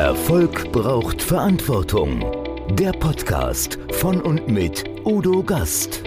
[0.00, 2.24] Erfolg braucht Verantwortung.
[2.74, 6.02] Der Podcast von und mit Udo Gast.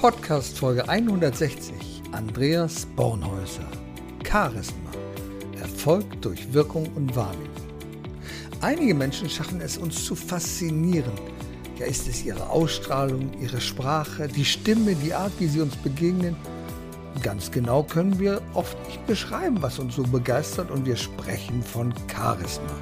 [0.00, 1.74] Podcast Folge 160.
[2.12, 3.70] Andreas Bornhäuser.
[4.26, 4.90] Charisma.
[5.60, 7.46] Erfolg durch Wirkung und Wahrnehmung.
[8.62, 11.12] Einige Menschen schaffen es uns zu faszinieren
[11.78, 16.36] ja, ist es ihre Ausstrahlung, ihre Sprache, die Stimme, die Art, wie sie uns begegnen?
[17.22, 21.92] Ganz genau können wir oft nicht beschreiben, was uns so begeistert und wir sprechen von
[22.12, 22.74] Charisma.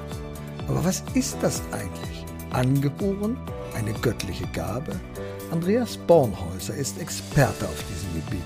[0.67, 2.25] Aber was ist das eigentlich?
[2.51, 3.37] Angeboren?
[3.75, 4.99] Eine göttliche Gabe?
[5.51, 8.43] Andreas Bornhäuser ist Experte auf diesem Gebiet.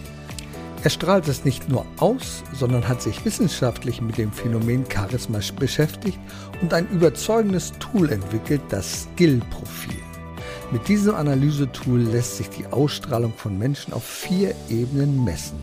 [0.83, 6.19] Er strahlt es nicht nur aus, sondern hat sich wissenschaftlich mit dem Phänomen Charisma beschäftigt
[6.61, 10.10] und ein überzeugendes Tool entwickelt, das Skill-Profil.
[10.71, 15.59] Mit diesem Analysetool lässt sich die Ausstrahlung von Menschen auf vier Ebenen messen.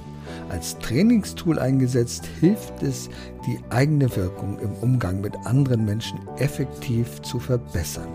[0.51, 3.09] Als Trainingstool eingesetzt hilft es,
[3.47, 8.09] die eigene Wirkung im Umgang mit anderen Menschen effektiv zu verbessern.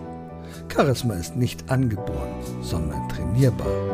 [0.72, 2.30] Charisma ist nicht angeboren,
[2.62, 3.93] sondern trainierbar.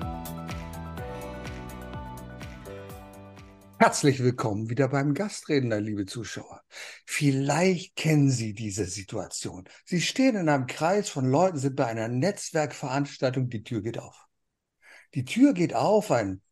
[3.81, 6.61] Herzlich willkommen wieder beim Gastredner, liebe Zuschauer.
[7.07, 9.67] Vielleicht kennen Sie diese Situation.
[9.85, 14.27] Sie stehen in einem Kreis von Leuten, sind bei einer Netzwerkveranstaltung, die Tür geht auf.
[15.15, 16.43] Die Tür geht auf, ein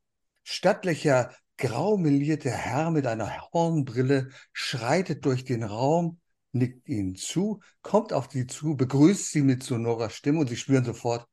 [0.41, 6.19] stattlicher, graumelierter Herr mit einer Hornbrille schreitet durch den Raum,
[6.51, 10.83] nickt ihnen zu, kommt auf sie zu, begrüßt sie mit sonorer Stimme und sie spüren
[10.83, 11.27] sofort,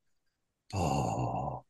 [0.74, 1.62] oh,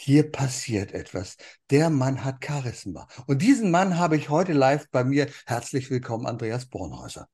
[0.00, 1.36] hier passiert etwas.
[1.70, 3.08] Der Mann hat Charisma.
[3.26, 5.26] Und diesen Mann habe ich heute live bei mir.
[5.44, 7.26] Herzlich willkommen, Andreas Bornhäuser.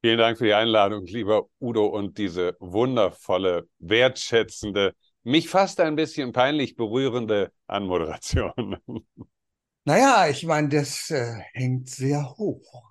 [0.00, 6.32] Vielen Dank für die Einladung, lieber Udo, und diese wundervolle, wertschätzende, mich fast ein bisschen
[6.32, 8.76] peinlich berührende Anmoderation.
[9.86, 12.89] Naja, ich meine, das äh, hängt sehr hoch.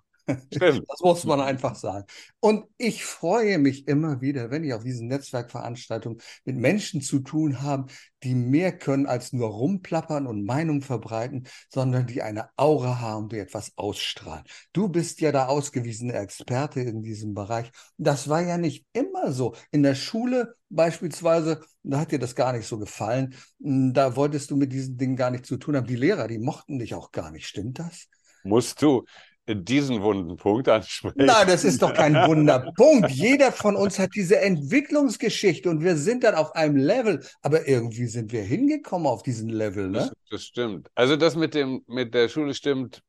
[0.54, 0.86] Stimmt.
[0.88, 2.06] Das muss man einfach sagen.
[2.40, 7.62] Und ich freue mich immer wieder, wenn ich auf diesen Netzwerkveranstaltungen mit Menschen zu tun
[7.62, 7.92] habe,
[8.24, 13.40] die mehr können als nur rumplappern und Meinung verbreiten, sondern die eine Aura haben, die
[13.40, 14.44] etwas ausstrahlen.
[14.74, 17.72] Du bist ja der ausgewiesene Experte in diesem Bereich.
[17.98, 19.56] Das war ja nicht immer so.
[19.72, 23.36] In der Schule beispielsweise, da hat dir das gar nicht so gefallen.
[23.60, 25.88] Da wolltest du mit diesen Dingen gar nichts zu tun haben.
[25.88, 27.48] Die Lehrer, die mochten dich auch gar nicht.
[27.48, 28.08] Stimmt das?
[28.44, 29.06] Musst du
[29.56, 31.26] diesen wunden Punkt ansprechen.
[31.26, 33.10] Nein, das ist doch kein Wunderpunkt.
[33.12, 38.06] Jeder von uns hat diese Entwicklungsgeschichte und wir sind dann auf einem Level, aber irgendwie
[38.06, 40.00] sind wir hingekommen auf diesen Level, ne?
[40.00, 40.90] Das, das stimmt.
[40.96, 43.02] Also das mit dem mit der Schule stimmt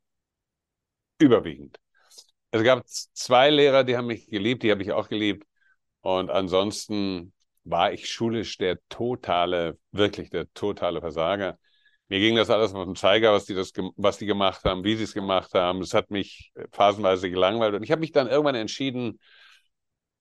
[1.18, 1.78] überwiegend.
[2.50, 5.44] Es gab zwei Lehrer, die haben mich geliebt, die habe ich auch geliebt
[6.00, 7.32] und ansonsten
[7.64, 11.58] war ich schulisch der totale, wirklich der totale Versager
[12.10, 14.96] mir ging das alles auf den Zeiger, was die, das, was die gemacht haben, wie
[14.96, 15.80] sie es gemacht haben.
[15.80, 17.74] Es hat mich phasenweise gelangweilt.
[17.74, 19.20] Und ich habe mich dann irgendwann entschieden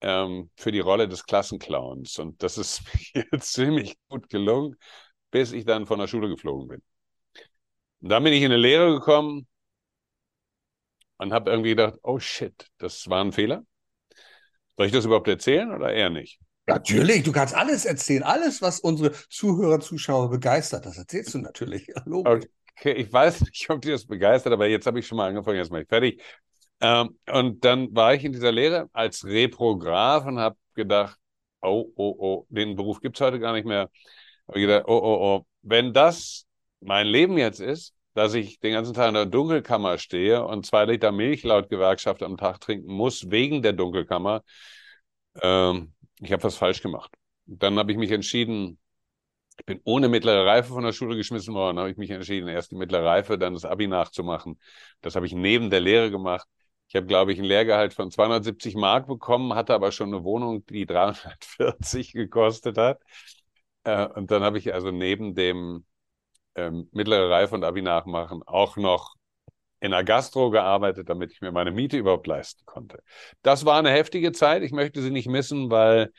[0.02, 2.20] ähm, für die Rolle des Klassenclowns.
[2.20, 2.84] Und das ist
[3.16, 4.76] mir ziemlich gut gelungen,
[5.32, 6.82] bis ich dann von der Schule geflogen bin.
[8.02, 9.48] Und dann bin ich in eine Lehre gekommen
[11.18, 13.64] und habe irgendwie gedacht, oh shit, das war ein Fehler.
[14.78, 16.40] Soll ich das überhaupt erzählen oder eher nicht?
[16.70, 18.24] Natürlich, du kannst alles erzählen.
[18.24, 21.88] Alles, was unsere Zuhörer, Zuschauer begeistert, das erzählst du natürlich.
[22.06, 22.46] Logisch.
[22.78, 25.58] Okay, ich weiß nicht, ob dich das begeistert, aber jetzt habe ich schon mal angefangen,
[25.58, 26.22] jetzt mal fertig.
[26.82, 31.18] Ähm, und dann war ich in dieser Lehre als Reprograf und habe gedacht,
[31.62, 33.90] oh, oh, oh, den Beruf gibt es heute gar nicht mehr.
[34.48, 36.46] Habe gedacht, oh, oh, oh, wenn das
[36.80, 40.86] mein Leben jetzt ist, dass ich den ganzen Tag in der Dunkelkammer stehe und zwei
[40.86, 44.44] Liter Milch laut Gewerkschaft am Tag trinken muss, wegen der Dunkelkammer,
[45.42, 47.12] ähm, ich habe was falsch gemacht.
[47.46, 48.80] Dann habe ich mich entschieden,
[49.60, 52.72] ich bin ohne mittlere Reife von der Schule geschmissen worden, habe ich mich entschieden, erst
[52.72, 54.60] die mittlere Reife, dann das Abi nachzumachen.
[55.02, 56.48] Das habe ich neben der Lehre gemacht.
[56.88, 60.66] Ich habe, glaube ich, ein Lehrgehalt von 270 Mark bekommen, hatte aber schon eine Wohnung,
[60.68, 63.02] die 340 gekostet hat.
[63.84, 65.86] Äh, und dann habe ich also neben dem
[66.56, 69.16] ähm, mittlere Reife und Abi nachmachen auch noch
[69.80, 73.02] in der Gastro gearbeitet, damit ich mir meine Miete überhaupt leisten konnte.
[73.42, 74.64] Das war eine heftige Zeit.
[74.64, 76.12] Ich möchte sie nicht missen, weil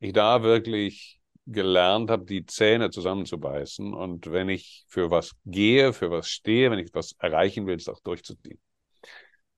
[0.00, 3.94] ich da wirklich gelernt habe, die Zähne zusammenzubeißen.
[3.94, 7.88] Und wenn ich für was gehe, für was stehe, wenn ich was erreichen will, es
[7.88, 8.58] auch durchzuziehen.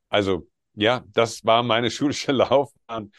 [0.09, 3.11] Also ja, das war meine schulische Laufbahn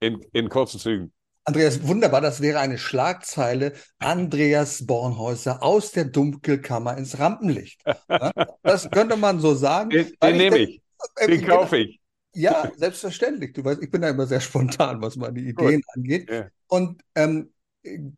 [0.00, 1.12] in, in kurzen Zügen.
[1.48, 3.72] Andreas, wunderbar, das wäre eine Schlagzeile.
[4.00, 7.82] Andreas Bornhäuser aus der Dunkelkammer ins Rampenlicht.
[8.62, 9.90] Das könnte man so sagen.
[9.90, 10.82] Den, den nehme ich.
[11.20, 12.00] Den äh, kaufe ich.
[12.38, 13.54] Ja, selbstverständlich.
[13.54, 15.84] Du weißt, ich bin da immer sehr spontan, was meine Ideen Gut.
[15.94, 16.28] angeht.
[16.28, 16.48] Ja.
[16.66, 17.50] Und ähm,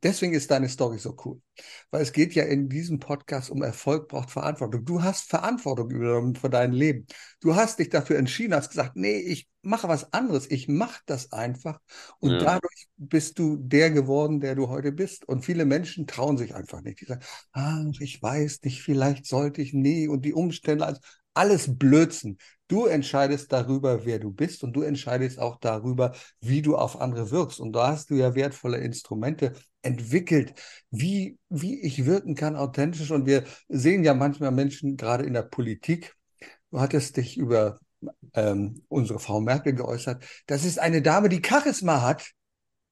[0.02, 1.40] deswegen ist deine Story so cool.
[1.90, 4.84] Weil es geht ja in diesem Podcast um Erfolg braucht Verantwortung.
[4.84, 7.06] Du hast Verantwortung übernommen für dein Leben.
[7.40, 10.50] Du hast dich dafür entschieden, hast gesagt, nee, ich mache was anderes.
[10.50, 11.80] Ich mache das einfach.
[12.20, 12.38] Und ja.
[12.38, 15.28] dadurch bist du der geworden, der du heute bist.
[15.28, 17.00] Und viele Menschen trauen sich einfach nicht.
[17.00, 21.00] Die sagen, ah, ich weiß nicht, vielleicht sollte ich, nee, und die Umstände, also
[21.34, 22.38] alles Blödsinn.
[22.68, 27.30] Du entscheidest darüber, wer du bist und du entscheidest auch darüber, wie du auf andere
[27.30, 27.60] wirkst.
[27.60, 30.54] Und da hast du ja wertvolle Instrumente entwickelt,
[30.90, 33.10] wie, wie ich wirken kann, authentisch.
[33.10, 36.14] Und wir sehen ja manchmal Menschen, gerade in der Politik,
[36.70, 37.80] du hattest dich über
[38.34, 42.32] ähm, unsere Frau Merkel geäußert, das ist eine Dame, die Charisma hat,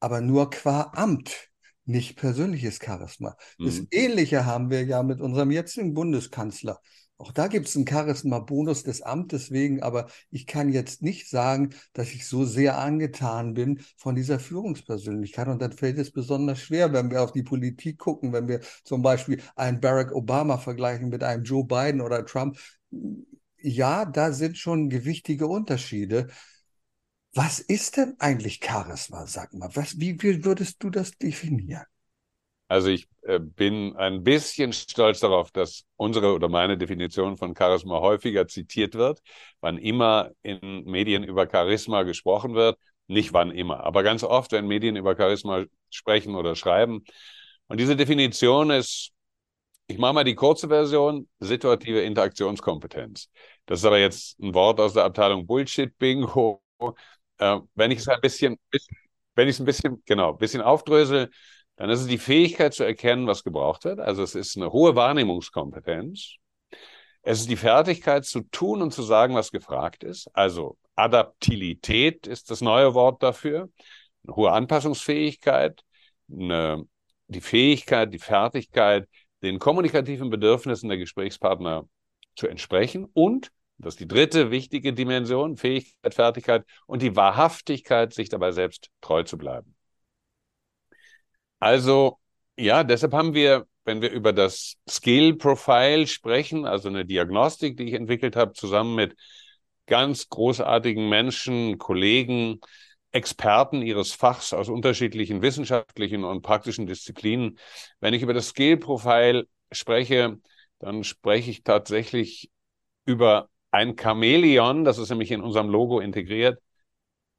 [0.01, 1.51] aber nur qua Amt
[1.87, 3.37] nicht persönliches Charisma.
[3.59, 3.67] Mhm.
[3.67, 6.81] Das Ähnliche haben wir ja mit unserem jetzigen Bundeskanzler.
[7.19, 11.71] Auch da gibt es einen Charisma-Bonus des Amtes wegen, aber ich kann jetzt nicht sagen,
[11.95, 15.49] dass ich so sehr angetan bin von dieser Führungspersönlichkeit.
[15.49, 19.01] Und dann fällt es besonders schwer, wenn wir auf die Politik gucken, wenn wir zum
[19.01, 22.59] Beispiel einen Barack Obama vergleichen mit einem Joe Biden oder Trump.
[23.59, 26.29] Ja, da sind schon gewichtige Unterschiede.
[27.33, 29.27] Was ist denn eigentlich Charisma?
[29.27, 31.85] Sag mal, was, wie, wie würdest du das definieren?
[32.69, 38.01] Also ich äh, bin ein bisschen stolz darauf, dass unsere oder meine Definition von Charisma
[38.01, 39.21] häufiger zitiert wird,
[39.61, 42.79] wann immer in Medien über Charisma gesprochen wird.
[43.09, 47.05] Nicht wann immer, aber ganz oft, wenn Medien über Charisma sprechen oder schreiben.
[47.69, 49.13] Und diese Definition ist,
[49.87, 53.31] ich mache mal die kurze Version, situative Interaktionskompetenz.
[53.67, 56.63] Das ist aber jetzt ein Wort aus der Abteilung Bullshit-Bingo.
[57.39, 58.59] Äh, wenn ich es ein bisschen,
[59.35, 61.31] wenn ich es ein bisschen, genau, ein bisschen aufdrösel,
[61.77, 64.01] dann ist es die Fähigkeit zu erkennen, was gebraucht wird.
[64.01, 66.37] Also es ist eine hohe Wahrnehmungskompetenz.
[67.23, 70.29] Es ist die Fertigkeit zu tun und zu sagen, was gefragt ist.
[70.33, 73.69] Also Adaptilität ist das neue Wort dafür.
[74.25, 75.83] Eine hohe Anpassungsfähigkeit,
[76.31, 76.87] eine,
[77.29, 79.09] die Fähigkeit, die Fertigkeit,
[79.43, 81.87] den kommunikativen Bedürfnissen der Gesprächspartner
[82.37, 88.31] zu entsprechen und, das ist die dritte wichtige Dimension, Fähigkeit, Fertigkeit und die Wahrhaftigkeit, sich
[88.31, 89.76] dabei selbst treu zu bleiben.
[91.59, 92.19] Also
[92.59, 97.85] ja, deshalb haben wir, wenn wir über das Skill Profile sprechen, also eine Diagnostik, die
[97.85, 99.17] ich entwickelt habe, zusammen mit
[99.87, 102.61] ganz großartigen Menschen, Kollegen,
[103.13, 107.59] Experten ihres Fachs aus unterschiedlichen wissenschaftlichen und praktischen Disziplinen.
[108.01, 110.39] Wenn ich über das Skill Profile spreche,
[110.81, 112.51] dann spreche ich tatsächlich
[113.07, 116.61] über ein Chamäleon, das ist nämlich in unserem Logo integriert.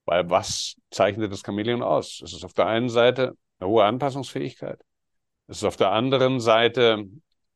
[0.06, 2.22] Weil was zeichnet das Chamäleon aus?
[2.24, 4.84] Es ist auf der einen Seite eine hohe Anpassungsfähigkeit.
[5.48, 7.06] Es ist auf der anderen Seite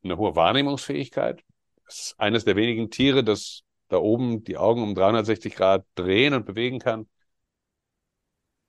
[0.02, 1.44] eine hohe Wahrnehmungsfähigkeit.
[1.86, 6.32] Es ist eines der wenigen Tiere, das da oben die Augen um 360 Grad drehen
[6.32, 7.08] und bewegen kann.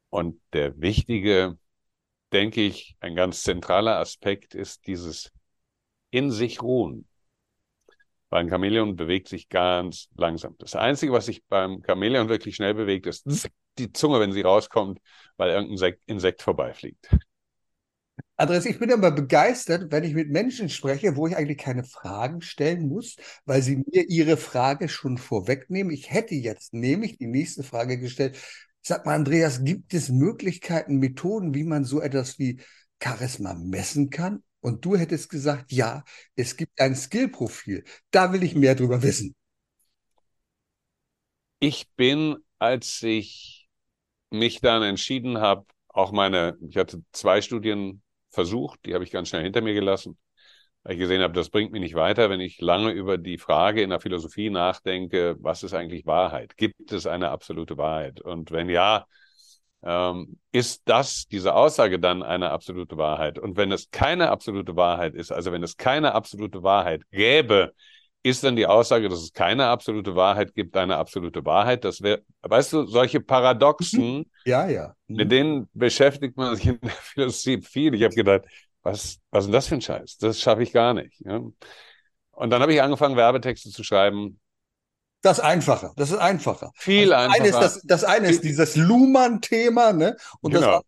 [0.10, 1.58] Und der wichtige,
[2.34, 5.32] denke ich, ein ganz zentraler Aspekt ist dieses
[6.12, 7.08] in sich ruhen.
[8.30, 10.56] Weil ein Chamäleon bewegt sich ganz langsam.
[10.60, 15.00] Das Einzige, was sich beim Chamäleon wirklich schnell bewegt, ist die Zunge, wenn sie rauskommt,
[15.38, 17.10] weil irgendein Insekt vorbeifliegt.
[18.36, 22.42] Andreas, ich bin immer begeistert, wenn ich mit Menschen spreche, wo ich eigentlich keine Fragen
[22.42, 23.16] stellen muss,
[23.46, 25.94] weil sie mir ihre Frage schon vorwegnehmen.
[25.94, 28.38] Ich hätte jetzt nämlich die nächste Frage gestellt.
[28.82, 32.60] Sag mal, Andreas, gibt es Möglichkeiten, Methoden, wie man so etwas wie
[33.02, 34.44] Charisma messen kann?
[34.62, 36.04] Und du hättest gesagt, ja,
[36.36, 37.84] es gibt ein Skillprofil.
[38.12, 39.36] Da will ich mehr drüber wissen.
[41.60, 43.63] Ich bin, als ich
[44.34, 49.30] mich dann entschieden habe, auch meine, ich hatte zwei Studien versucht, die habe ich ganz
[49.30, 50.18] schnell hinter mir gelassen,
[50.84, 53.82] weil ich gesehen habe, das bringt mich nicht weiter, wenn ich lange über die Frage
[53.84, 56.58] in der Philosophie nachdenke, was ist eigentlich Wahrheit?
[56.58, 58.22] Gibt es eine absolute Wahrheit?
[58.22, 59.06] Und wenn ja,
[59.84, 63.38] ähm, ist das, diese Aussage dann eine absolute Wahrheit?
[63.38, 67.74] Und wenn es keine absolute Wahrheit ist, also wenn es keine absolute Wahrheit gäbe,
[68.24, 71.84] ist dann die Aussage, dass es keine absolute Wahrheit gibt, eine absolute Wahrheit.
[71.84, 74.26] Das wäre, weißt du, solche Paradoxen, mhm.
[74.46, 74.96] ja, ja.
[75.08, 75.16] Mhm.
[75.16, 77.94] mit denen beschäftigt man sich in der Philosophie viel.
[77.94, 78.44] Ich habe gedacht,
[78.82, 80.18] was, was ist denn das für ein Scheiß?
[80.18, 81.20] Das schaffe ich gar nicht.
[81.26, 81.42] Ja?
[82.32, 84.40] Und dann habe ich angefangen, Werbetexte zu schreiben.
[85.22, 85.94] Das ist einfacher.
[85.96, 86.72] Das ist einfacher.
[86.76, 87.42] Viel also einfacher.
[87.42, 90.18] Eine ist das, das eine ist dieses Luhmann-Thema, ne?
[90.42, 90.82] Und genau.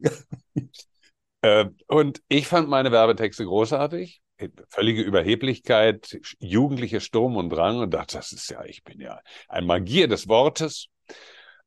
[0.00, 0.26] das
[1.42, 4.20] äh, und ich fand meine Werbetexte großartig
[4.68, 9.66] völlige Überheblichkeit, jugendlicher Sturm und Drang und dachte, das ist ja, ich bin ja ein
[9.66, 10.86] Magier des Wortes.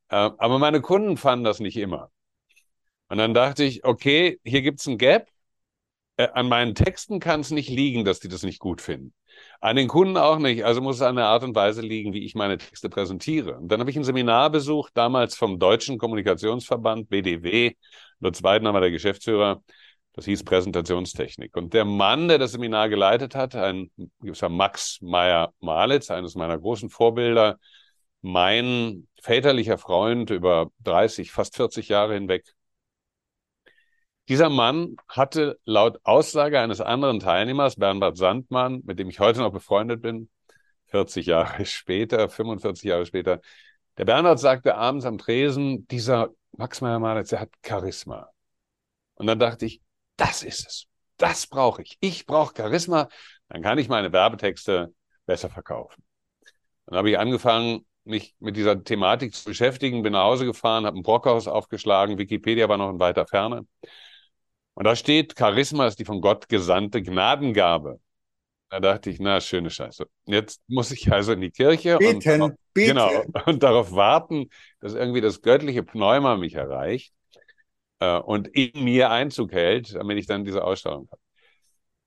[0.10, 2.12] Äh, aber meine Kunden fanden das nicht immer.
[3.10, 5.27] Und dann dachte ich, okay, hier gibt es ein Gap.
[6.18, 9.13] Äh, an meinen Texten kann es nicht liegen, dass die das nicht gut finden.
[9.62, 10.63] An den Kunden auch nicht.
[10.63, 13.58] Also muss es an der Art und Weise liegen, wie ich meine Texte präsentiere.
[13.58, 17.74] Und dann habe ich ein Seminar besucht, damals vom Deutschen Kommunikationsverband, BDW.
[18.32, 19.63] Zweiten war der Geschäftsführer.
[20.13, 21.55] Das hieß Präsentationstechnik.
[21.58, 23.91] Und der Mann, der das Seminar geleitet hat, ein
[24.22, 27.58] gewisser Max Meyer-Malitz, eines meiner großen Vorbilder,
[28.22, 32.46] mein väterlicher Freund über 30, fast 40 Jahre hinweg.
[34.29, 39.51] Dieser Mann hatte laut Aussage eines anderen Teilnehmers, Bernhard Sandmann, mit dem ich heute noch
[39.51, 40.29] befreundet bin,
[40.88, 43.41] 40 Jahre später, 45 Jahre später,
[43.98, 48.29] der Bernhard sagte abends am Tresen, dieser Max Meyer-Malitz, der hat Charisma.
[49.15, 49.83] Und dann dachte ich,
[50.17, 50.86] das ist es.
[51.17, 51.98] Das brauche ich.
[52.00, 53.08] Ich brauche Charisma.
[53.50, 54.93] Dann kann ich meine Werbetexte
[55.25, 56.03] besser verkaufen.
[56.86, 60.98] Dann habe ich angefangen, mich mit dieser Thematik zu beschäftigen, bin nach Hause gefahren, habe
[60.98, 63.65] ein Brockhaus aufgeschlagen, Wikipedia war noch in weiter Ferne.
[64.74, 68.00] Und da steht, Charisma ist die von Gott gesandte Gnadengabe.
[68.70, 70.08] Da dachte ich, na, schöne Scheiße.
[70.25, 72.89] Jetzt muss ich also in die Kirche beten, und, beten.
[72.89, 73.12] Genau,
[73.46, 77.13] und darauf warten, dass irgendwie das göttliche Pneuma mich erreicht
[78.00, 81.22] äh, und in mir Einzug hält, damit ich dann diese Ausstellung habe.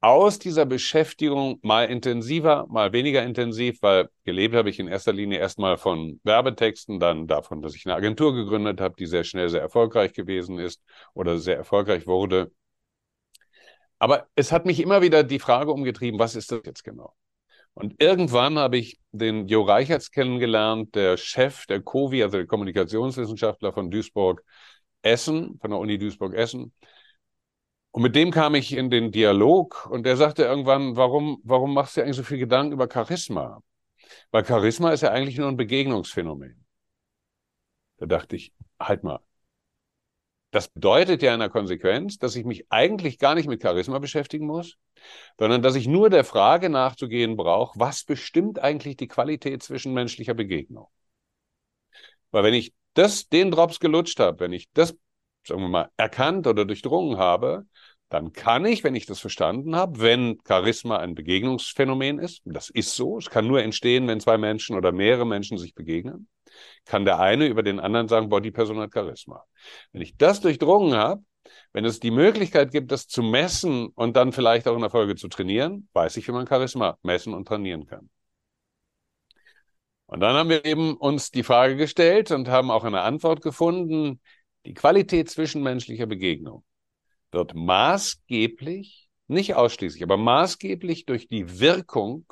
[0.00, 5.38] Aus dieser Beschäftigung mal intensiver, mal weniger intensiv, weil gelebt habe ich in erster Linie
[5.38, 9.62] erstmal von Werbetexten, dann davon, dass ich eine Agentur gegründet habe, die sehr schnell sehr
[9.62, 10.82] erfolgreich gewesen ist
[11.14, 12.52] oder sehr erfolgreich wurde.
[13.98, 17.14] Aber es hat mich immer wieder die Frage umgetrieben, was ist das jetzt genau?
[17.74, 23.72] Und irgendwann habe ich den Jo Reichertz kennengelernt, der Chef der COVI, also der Kommunikationswissenschaftler
[23.72, 24.42] von Duisburg,
[25.06, 26.72] Essen, von der Uni Duisburg-Essen.
[27.92, 31.96] Und mit dem kam ich in den Dialog und der sagte irgendwann, warum, warum machst
[31.96, 33.62] du eigentlich so viel Gedanken über Charisma?
[34.30, 36.66] Weil Charisma ist ja eigentlich nur ein Begegnungsphänomen.
[37.98, 39.20] Da dachte ich, halt mal.
[40.50, 44.46] Das bedeutet ja in der Konsequenz, dass ich mich eigentlich gar nicht mit Charisma beschäftigen
[44.46, 44.78] muss,
[45.38, 50.88] sondern dass ich nur der Frage nachzugehen brauche, was bestimmt eigentlich die Qualität zwischenmenschlicher Begegnung?
[52.30, 54.96] Weil wenn ich das, den Drops gelutscht habe, wenn ich das,
[55.46, 57.66] sagen wir mal, erkannt oder durchdrungen habe,
[58.08, 62.94] dann kann ich, wenn ich das verstanden habe, wenn Charisma ein Begegnungsphänomen ist, das ist
[62.94, 66.28] so, es kann nur entstehen, wenn zwei Menschen oder mehrere Menschen sich begegnen,
[66.84, 69.44] kann der eine über den anderen sagen, boah, die Person hat Charisma.
[69.92, 71.22] Wenn ich das durchdrungen habe,
[71.72, 75.16] wenn es die Möglichkeit gibt, das zu messen und dann vielleicht auch in der Folge
[75.16, 78.08] zu trainieren, weiß ich, wie man Charisma messen und trainieren kann.
[80.06, 84.20] Und dann haben wir eben uns die Frage gestellt und haben auch eine Antwort gefunden.
[84.64, 86.64] Die Qualität zwischenmenschlicher Begegnung
[87.32, 92.24] wird maßgeblich, nicht ausschließlich, aber maßgeblich durch die Wirkung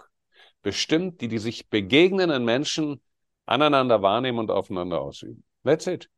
[0.62, 3.02] bestimmt, die die sich begegnenden Menschen
[3.47, 5.45] aneinander wahrnehmen und aufeinander ausüben.
[5.64, 6.09] That's it.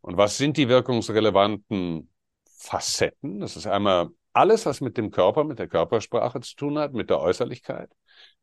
[0.00, 2.10] Und was sind die wirkungsrelevanten
[2.58, 3.40] Facetten?
[3.40, 7.10] Das ist einmal alles, was mit dem Körper, mit der Körpersprache zu tun hat, mit
[7.10, 7.90] der Äußerlichkeit.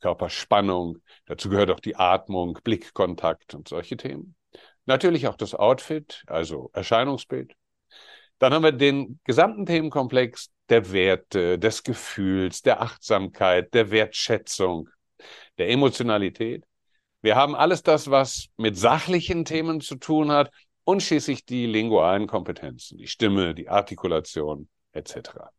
[0.01, 4.35] Körperspannung, dazu gehört auch die Atmung, Blickkontakt und solche Themen.
[4.85, 7.53] Natürlich auch das Outfit, also Erscheinungsbild.
[8.39, 14.89] Dann haben wir den gesamten Themenkomplex der Werte, des Gefühls, der Achtsamkeit, der Wertschätzung,
[15.57, 16.65] der Emotionalität.
[17.21, 20.51] Wir haben alles das, was mit sachlichen Themen zu tun hat
[20.83, 25.51] und schließlich die lingualen Kompetenzen, die Stimme, die Artikulation etc.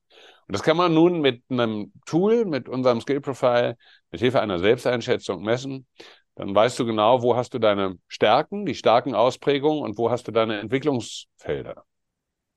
[0.46, 3.76] Und das kann man nun mit einem Tool, mit unserem Skill Profile,
[4.10, 5.86] mit Hilfe einer Selbsteinschätzung messen.
[6.34, 10.26] Dann weißt du genau, wo hast du deine Stärken, die starken Ausprägungen und wo hast
[10.26, 11.84] du deine Entwicklungsfelder.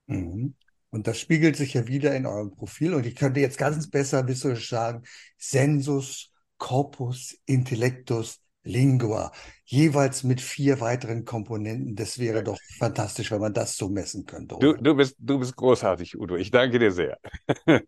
[0.07, 0.55] Mhm.
[0.89, 2.93] Und das spiegelt sich ja wieder in eurem Profil.
[2.93, 5.03] Und ich könnte jetzt ganz besser visuell sagen,
[5.37, 9.31] Sensus, Corpus, Intellectus, Lingua,
[9.65, 11.95] jeweils mit vier weiteren Komponenten.
[11.95, 14.57] Das wäre doch fantastisch, wenn man das so messen könnte.
[14.59, 16.35] Du, du, bist, du bist großartig, Udo.
[16.35, 17.17] Ich danke dir sehr.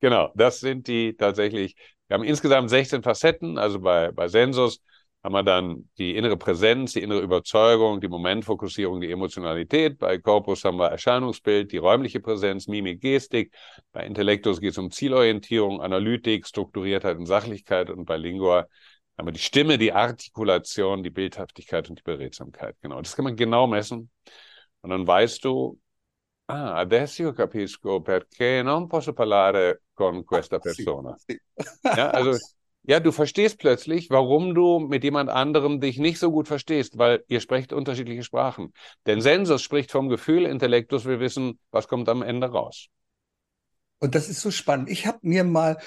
[0.00, 1.74] genau, das sind die tatsächlich.
[2.06, 4.80] Wir haben insgesamt 16 Facetten, also bei, bei Sensus
[5.22, 9.98] haben wir dann die innere Präsenz, die innere Überzeugung, die Momentfokussierung, die Emotionalität.
[9.98, 13.52] Bei Corpus haben wir Erscheinungsbild, die räumliche Präsenz, Mimik, Gestik.
[13.92, 17.90] Bei Intellektus geht es um Zielorientierung, Analytik, Strukturiertheit und Sachlichkeit.
[17.90, 18.68] Und bei Lingua
[19.18, 22.76] aber die Stimme, die Artikulation, die Bildhaftigkeit und die Beredsamkeit.
[22.80, 24.10] Genau, das kann man genau messen.
[24.80, 25.80] Und dann weißt du,
[26.46, 31.16] ah, adesso io capisco perché non posso parlare con questa persona.
[31.82, 32.38] Ja, also,
[32.84, 37.24] ja, du verstehst plötzlich, warum du mit jemand anderem dich nicht so gut verstehst, weil
[37.26, 38.72] ihr sprecht unterschiedliche Sprachen.
[39.04, 42.86] Denn Sensus spricht vom Gefühl, Intellektus will wissen, was kommt am Ende raus.
[44.00, 44.88] Und das ist so spannend.
[44.90, 45.78] Ich habe mir mal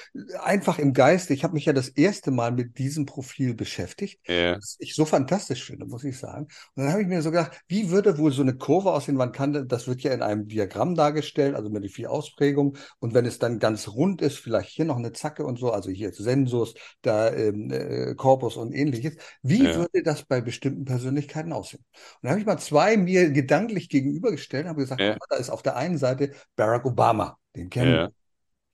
[0.42, 4.60] einfach im Geiste, ich habe mich ja das erste Mal mit diesem Profil beschäftigt, Ja,
[4.60, 6.44] was ich so fantastisch finde, muss ich sagen.
[6.74, 9.16] Und dann habe ich mir so gedacht, wie würde wohl so eine Kurve aussehen?
[9.16, 12.76] Man kann, das wird ja in einem Diagramm dargestellt, also mit den vier Ausprägungen.
[12.98, 15.90] Und wenn es dann ganz rund ist, vielleicht hier noch eine Zacke und so, also
[15.90, 19.16] hier jetzt Sensus, da ähm, äh, Korpus und ähnliches.
[19.42, 19.74] Wie Ja.
[19.74, 21.84] würde das bei bestimmten Persönlichkeiten aussehen?
[22.20, 25.16] Und da habe ich mal zwei mir gedanklich gegenübergestellt und habe gesagt, Ja.
[25.30, 28.08] da ist auf der einen Seite Barack Obama, den kennen ja,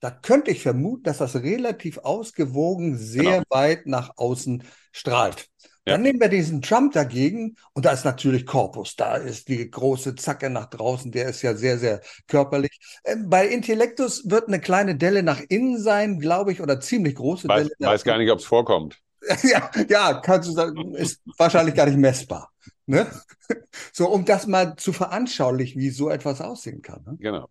[0.00, 3.44] Da könnte ich vermuten, dass das relativ ausgewogen sehr Genau.
[3.50, 5.48] weit nach außen strahlt.
[5.86, 5.94] Ja.
[5.94, 10.16] Dann nehmen wir diesen Trump dagegen und da ist natürlich Korpus, da ist die große
[10.16, 12.78] Zacke nach draußen, der ist ja sehr, sehr körperlich.
[13.04, 17.48] Ähm, bei Intellektus wird eine kleine Delle nach innen sein, glaube ich, oder ziemlich große
[17.48, 17.74] weiß, Delle.
[17.78, 19.00] nach weiß gar nicht, ob es vorkommt.
[19.42, 22.52] ja, ja, kannst du sagen, ist wahrscheinlich gar nicht messbar.
[22.86, 23.06] Ne?
[23.92, 27.02] So, um das mal zu veranschaulichen, wie so etwas aussehen kann.
[27.04, 27.16] Ne?
[27.18, 27.48] Genau.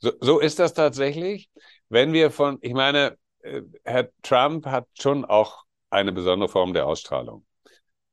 [0.00, 1.50] So, so ist das tatsächlich.
[1.88, 6.86] Wenn wir von, ich meine, äh, Herr Trump hat schon auch eine besondere Form der
[6.86, 7.44] Ausstrahlung.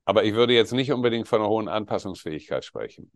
[0.05, 3.11] Aber ich würde jetzt nicht unbedingt von einer hohen Anpassungsfähigkeit sprechen.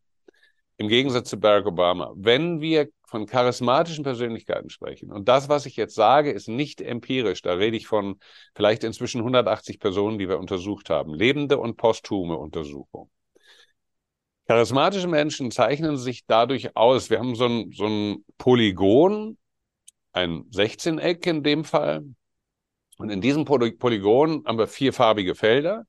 [0.77, 2.11] Im Gegensatz zu Barack Obama.
[2.15, 7.41] Wenn wir von charismatischen Persönlichkeiten sprechen, und das, was ich jetzt sage, ist nicht empirisch,
[7.41, 8.19] da rede ich von
[8.55, 13.09] vielleicht inzwischen 180 Personen, die wir untersucht haben, lebende und posthume Untersuchungen.
[14.47, 17.09] Charismatische Menschen zeichnen sich dadurch aus.
[17.09, 19.37] Wir haben so ein, so ein Polygon,
[20.13, 22.03] ein 16-Eck in dem Fall.
[22.97, 25.85] Und in diesem Poly Polygon haben wir vierfarbige Felder.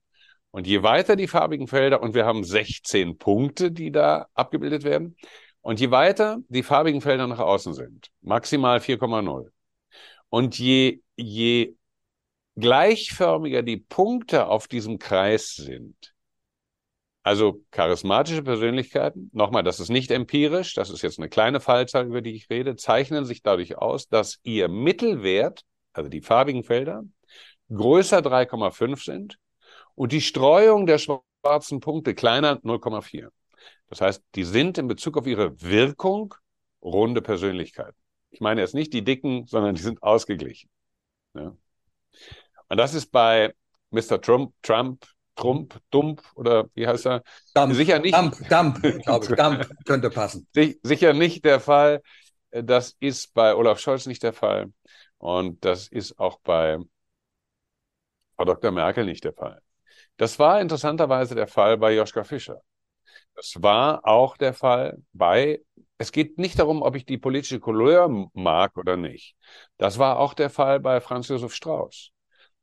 [0.50, 5.16] Und je weiter die farbigen Felder, und wir haben 16 Punkte, die da abgebildet werden.
[5.62, 9.50] Und je weiter die farbigen Felder nach außen sind, maximal 4,0.
[10.28, 11.75] Und je, je
[12.56, 16.12] gleichförmiger die Punkte auf diesem Kreis sind,
[17.23, 22.21] also charismatische Persönlichkeiten, nochmal, das ist nicht empirisch, das ist jetzt eine kleine Fallzahl, über
[22.21, 25.62] die ich rede, zeichnen sich dadurch aus, dass ihr Mittelwert,
[25.93, 27.05] also die farbigen Felder,
[27.73, 29.38] größer 3,5 sind
[29.95, 33.29] und die Streuung der schwarzen Punkte kleiner 0,4.
[33.88, 36.35] Das heißt, die sind in Bezug auf ihre Wirkung
[36.83, 37.96] runde Persönlichkeiten.
[38.31, 40.70] Ich meine jetzt nicht die dicken, sondern die sind ausgeglichen.
[41.35, 41.55] Ja.
[42.68, 43.55] Und das ist bei
[43.90, 44.20] Mr.
[44.20, 47.23] Trump, Trump, Trump, Dump oder wie heißt er?
[47.55, 48.14] Dump, Sicher nicht.
[48.14, 49.33] Dump, Dump, glaube ich.
[49.37, 50.47] Dump könnte passen.
[50.55, 52.03] Si- Sicher nicht der Fall.
[52.51, 54.73] Das ist bei Olaf Scholz nicht der Fall.
[55.18, 56.79] Und das ist auch bei
[58.37, 58.71] Frau Dr.
[58.71, 59.61] Merkel nicht der Fall.
[60.18, 62.62] Das war interessanterweise der Fall bei Joschka Fischer.
[63.37, 65.62] Das war auch der Fall bei,
[65.99, 69.37] es geht nicht darum, ob ich die politische Couleur mag oder nicht.
[69.79, 72.11] Das war auch der Fall bei Franz Josef Strauß.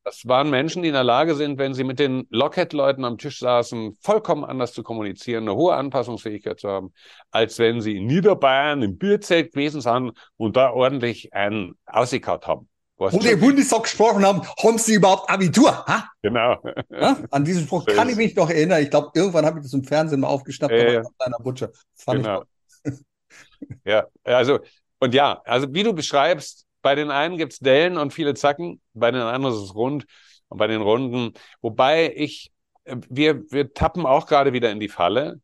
[0.03, 3.39] Das waren Menschen, die in der Lage sind, wenn sie mit den Lockheed-Leuten am Tisch
[3.39, 6.93] saßen, vollkommen anders zu kommunizieren, eine hohe Anpassungsfähigkeit zu haben,
[7.31, 12.69] als wenn sie in Niederbayern im Bierzelt gewesen sind und da ordentlich einen ausgekaut haben.
[12.97, 15.85] Was Wo der Bundestag gesprochen haben, haben Sie überhaupt Abitur?
[15.85, 16.05] Ha?
[16.21, 16.57] genau.
[16.89, 17.17] Ja?
[17.31, 18.81] An diesen Spruch So kann ich mich noch erinnern.
[18.81, 21.69] Ich glaube, irgendwann habe ich das im Fernsehen mal aufgeschnappt, kleiner Butcher.
[21.95, 22.43] Fand Genau.
[22.83, 22.93] ich
[23.85, 24.59] Ja, also,
[24.99, 29.11] und ja, also wie du beschreibst, bei den einen gibt's Dellen und viele Zacken, bei
[29.11, 30.05] den anderen ist es rund
[30.47, 32.51] und bei den Runden, wobei ich,
[32.85, 35.41] äh, wir, wir tappen auch gerade wieder in die Falle.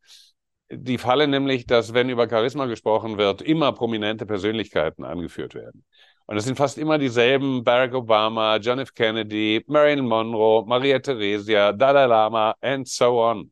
[0.71, 5.85] Die Falle nämlich, dass wenn über Charisma gesprochen wird, immer prominente Persönlichkeiten angeführt werden.
[6.27, 8.93] Und es sind fast immer dieselben, Barack Obama, John F.
[8.93, 13.51] Kennedy, Marilyn Monroe, Maria Theresia, Dalai Lama and so on.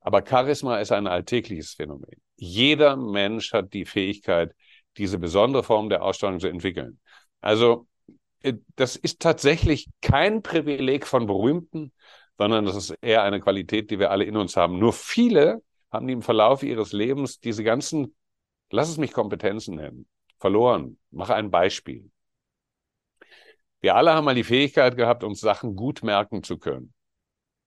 [0.00, 2.18] Aber Charisma ist ein alltägliches Phänomen.
[2.36, 4.54] Jeder Mensch hat die Fähigkeit,
[4.98, 7.00] diese besondere Form der Ausstrahlung zu entwickeln.
[7.40, 7.86] Also,
[8.42, 11.92] äh, das ist tatsächlich kein Privileg von Berühmten,
[12.38, 14.78] sondern das ist eher eine Qualität, die wir alle in uns haben.
[14.78, 18.14] Nur viele haben die im Verlauf ihres Lebens diese ganzen,
[18.70, 20.06] lass es mich Kompetenzen nennen,
[20.38, 20.98] verloren.
[21.10, 22.10] Mache ein Beispiel.
[23.80, 26.92] Wir alle haben mal die Fähigkeit gehabt, uns Sachen gut merken zu können.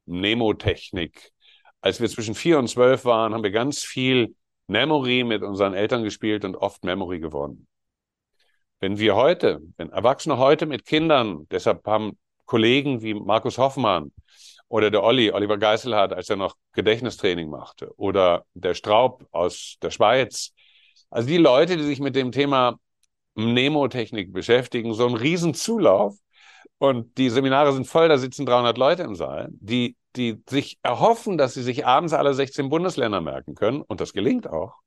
[0.05, 1.31] Mnemotechnik.
[1.81, 4.35] Als wir zwischen vier und zwölf waren, haben wir ganz viel
[4.69, 7.67] Memory mit unseren Eltern gespielt und oft Memory gewonnen.
[8.79, 14.11] Wenn wir heute, wenn Erwachsene heute mit Kindern, deshalb haben Kollegen wie Markus Hoffmann
[14.67, 19.89] oder der Olli, Oliver Geiselhardt, als er noch Gedächtnistraining machte, oder der Straub aus der
[19.89, 20.53] Schweiz,
[21.09, 22.79] also die Leute, die sich mit dem Thema
[23.35, 26.15] Mnemotechnik beschäftigen, so einen riesen Zulauf
[26.79, 31.37] und die Seminare sind voll, da sitzen 300 Leute im Saal, die, die sich erhoffen,
[31.37, 34.79] dass sie sich abends alle 16 Bundesländer merken können und das gelingt auch.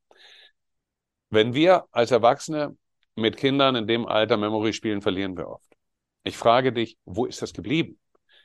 [1.31, 2.77] Wenn wir als Erwachsene
[3.15, 5.71] mit Kindern in dem Alter Memory spielen, verlieren wir oft.
[6.25, 7.99] Ich frage dich, wo ist das geblieben?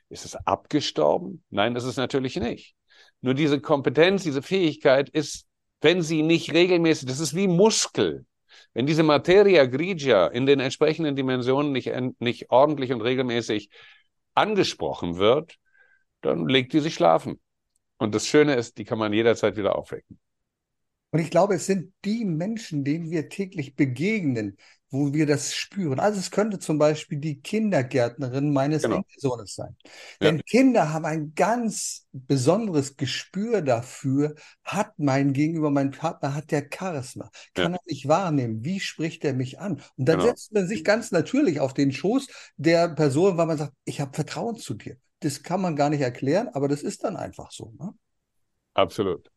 [0.10, 1.44] Ist es abgestorben?
[1.50, 2.76] Nein, ist natürlich nicht.
[3.22, 5.46] Nur diese Kompetenz, diese Fähigkeit ist,
[5.82, 8.26] wenn sie nicht regelmäßig, das ist wie Muskel.
[8.74, 13.70] Wenn diese Materia grigia in den entsprechenden Dimensionen nicht, nicht ordentlich und regelmäßig
[14.34, 15.58] angesprochen wird,
[16.22, 17.40] dann legt die sich schlafen.
[17.98, 20.20] Und das Schöne ist, die kann man jederzeit wieder aufwecken.
[21.12, 24.58] Und ich glaube, es sind die Menschen, denen wir täglich begegnen,
[24.90, 26.00] wo wir das spüren.
[26.00, 28.98] Also es könnte zum Beispiel die Kindergärtnerin meines genau.
[28.98, 29.76] Enkelsohnes sein.
[30.22, 30.32] Ja.
[30.32, 36.68] Denn Kinder haben ein ganz besonderes Gespür dafür, hat mein Gegenüber, mein Partner, hat der
[36.74, 37.78] Charisma, kann ja.
[37.78, 39.82] er mich wahrnehmen, wie spricht er mich an?
[39.98, 40.30] Und dann genau.
[40.30, 44.14] setzt man sich ganz natürlich auf den Schoß der Person, weil man sagt, ich habe
[44.14, 44.98] Vertrauen zu dir.
[45.20, 47.74] Das kann man gar nicht erklären, aber das ist dann einfach so.
[47.78, 47.94] Ne?
[48.74, 49.30] Absolut.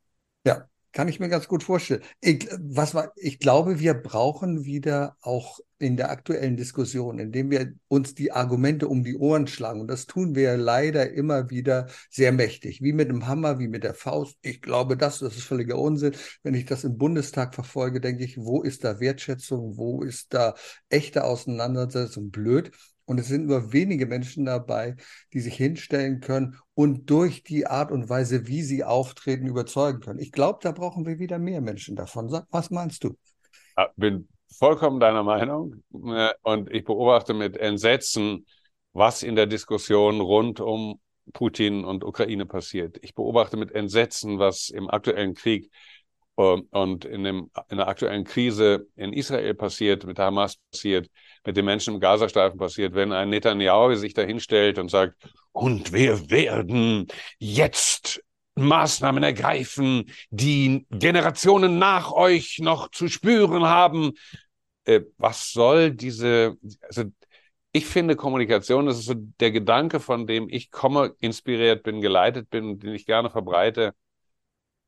[0.44, 0.69] Ja.
[0.92, 2.02] Kann ich mir ganz gut vorstellen.
[2.20, 8.14] Ich, was ich glaube, wir brauchen wieder auch in der aktuellen Diskussion, indem wir uns
[8.14, 9.80] die Argumente um die Ohren schlagen.
[9.80, 13.84] Und das tun wir leider immer wieder sehr mächtig, wie mit dem Hammer, wie mit
[13.84, 14.36] der Faust.
[14.42, 16.14] Ich glaube, das, das ist völliger Unsinn.
[16.42, 19.76] Wenn ich das im Bundestag verfolge, denke ich, wo ist da Wertschätzung?
[19.76, 20.54] Wo ist da
[20.88, 22.30] echte Auseinandersetzung?
[22.30, 22.72] Blöd.
[23.10, 24.94] Und es sind nur wenige Menschen dabei,
[25.32, 30.20] die sich hinstellen können und durch die Art und Weise, wie sie auftreten, überzeugen können.
[30.20, 32.30] Ich glaube, da brauchen wir wieder mehr Menschen davon.
[32.30, 33.16] Was meinst du?
[33.96, 35.82] Bin vollkommen deiner Meinung.
[35.90, 38.46] Und ich beobachte mit Entsetzen,
[38.92, 41.00] was in der Diskussion rund um
[41.32, 42.96] Putin und Ukraine passiert.
[43.02, 45.68] Ich beobachte mit Entsetzen, was im aktuellen Krieg
[46.36, 51.10] ähm, und in, dem, in der aktuellen Krise in Israel passiert, mit Hamas passiert,
[51.44, 55.14] mit den Menschen im Gazastreifen passiert, wenn ein Netanyahu sich da hinstellt und sagt,
[55.52, 57.06] und wir werden
[57.38, 58.22] jetzt
[58.54, 64.12] Maßnahmen ergreifen, die Generationen nach euch noch zu spüren haben.
[64.84, 67.04] Äh, was soll diese, also
[67.72, 72.50] ich finde Kommunikation, das ist so der Gedanke, von dem ich komme, inspiriert bin, geleitet
[72.50, 73.94] bin, den ich gerne verbreite.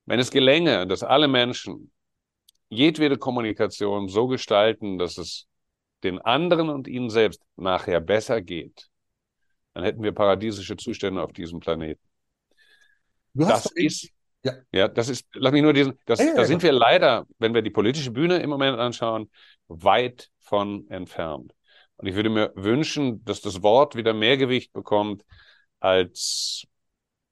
[0.05, 1.93] Wenn es gelänge, dass alle Menschen
[2.69, 5.47] jedwede Kommunikation so gestalten, dass es
[6.05, 8.88] den anderen und ihnen selbst nachher besser geht,
[9.75, 12.03] dann hätten wir paradiesische Zustände auf diesem Planeten.
[13.35, 14.11] das ist,
[14.45, 14.55] ja.
[14.73, 17.55] ja, das ist, lass mich nur diesen, das, ja, ja, da sind wir leider, wenn
[17.55, 19.31] wir die politische Bühne im Moment anschauen,
[19.69, 21.55] weit von entfernt.
[21.97, 25.25] Und ich würde mir wünschen, dass das Wort wieder mehr Gewicht bekommt
[25.81, 26.67] als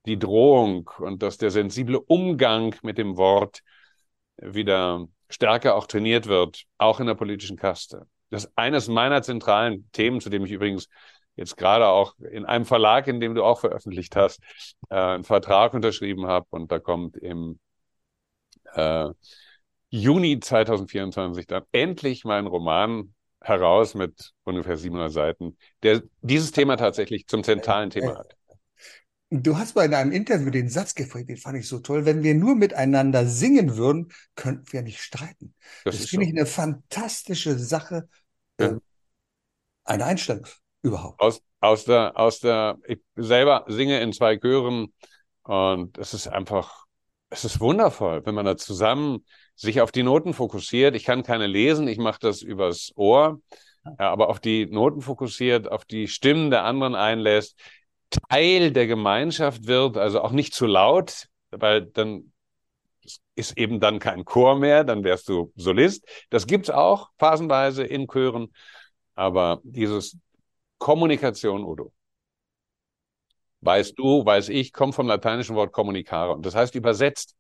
[0.07, 3.63] die Drohung und dass der sensible Umgang mit dem Wort
[4.37, 8.07] wieder stärker auch trainiert wird, auch in der politischen Kaste.
[8.31, 10.89] Das ist eines meiner zentralen Themen, zu dem ich übrigens
[11.37, 14.41] jetzt gerade auch in einem Verlag, in dem du auch veröffentlicht hast,
[14.91, 17.59] äh, einen Vertrag unterschrieben habe und da kommt im
[18.75, 19.09] äh,
[19.91, 27.27] Juni 2024 dann endlich mein Roman heraus mit ungefähr 700 Seiten, der dieses Thema tatsächlich
[27.27, 28.37] zum zentralen Thema hat.
[29.33, 32.05] Du hast bei einem Interview den Satz gefragt, den fand ich so toll.
[32.05, 35.55] Wenn wir nur miteinander singen würden, könnten wir nicht streiten.
[35.85, 36.31] Das, das finde so.
[36.33, 38.09] ich eine fantastische Sache,
[38.59, 38.67] ja.
[38.67, 38.79] äh,
[39.85, 40.47] eine Einstellung
[40.83, 41.21] überhaupt.
[41.21, 44.93] Aus, aus der, aus der, ich selber singe in zwei Chören
[45.45, 46.87] und es ist einfach,
[47.29, 50.97] es ist wundervoll, wenn man da zusammen sich auf die Noten fokussiert.
[50.97, 53.41] Ich kann keine lesen, ich mache das übers Ohr,
[53.85, 57.57] ja, aber auf die Noten fokussiert, auf die Stimmen der anderen einlässt
[58.11, 62.33] Teil der Gemeinschaft wird, also auch nicht zu laut, weil dann
[63.35, 66.07] ist eben dann kein Chor mehr, dann wärst du Solist.
[66.31, 68.53] Das gibt's auch phasenweise in Chören,
[69.15, 70.19] aber dieses
[70.79, 71.93] Kommunikation, Udo,
[73.61, 77.37] weißt du, weiß ich, kommt vom lateinischen Wort communicare und das heißt übersetzt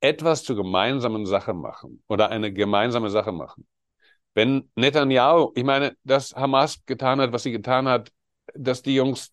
[0.00, 3.66] etwas zur gemeinsamen Sache machen oder eine gemeinsame Sache machen.
[4.34, 8.12] Wenn Netanyahu, ich meine, dass Hamas getan hat, was sie getan hat,
[8.54, 9.32] dass die Jungs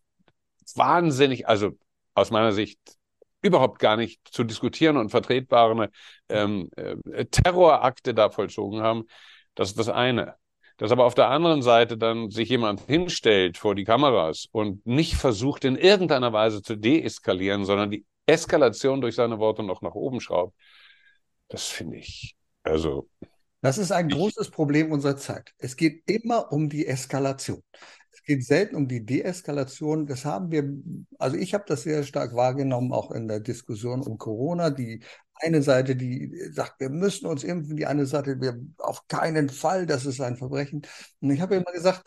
[0.75, 1.71] wahnsinnig, also
[2.13, 2.79] aus meiner Sicht
[3.41, 5.89] überhaupt gar nicht zu diskutieren und vertretbare
[6.29, 9.05] ähm, äh, Terrorakte da vollzogen haben.
[9.53, 10.35] Das ist das eine.
[10.77, 15.15] Dass aber auf der anderen Seite dann sich jemand hinstellt vor die Kameras und nicht
[15.15, 20.19] versucht, in irgendeiner Weise zu deeskalieren, sondern die Eskalation durch seine Worte noch nach oben
[20.19, 20.55] schraubt,
[21.47, 23.07] das finde ich, also.
[23.61, 25.53] Das ist ein großes Problem unserer Zeit.
[25.57, 27.63] Es geht immer um die Eskalation
[28.25, 30.07] geht selten um die Deeskalation.
[30.07, 30.69] Das haben wir,
[31.19, 34.69] also ich habe das sehr stark wahrgenommen, auch in der Diskussion um Corona.
[34.69, 35.01] Die
[35.35, 39.85] eine Seite, die sagt, wir müssen uns impfen, die eine Seite, wir auf keinen Fall,
[39.85, 40.81] das ist ein Verbrechen.
[41.19, 42.03] Und ich habe immer gesagt,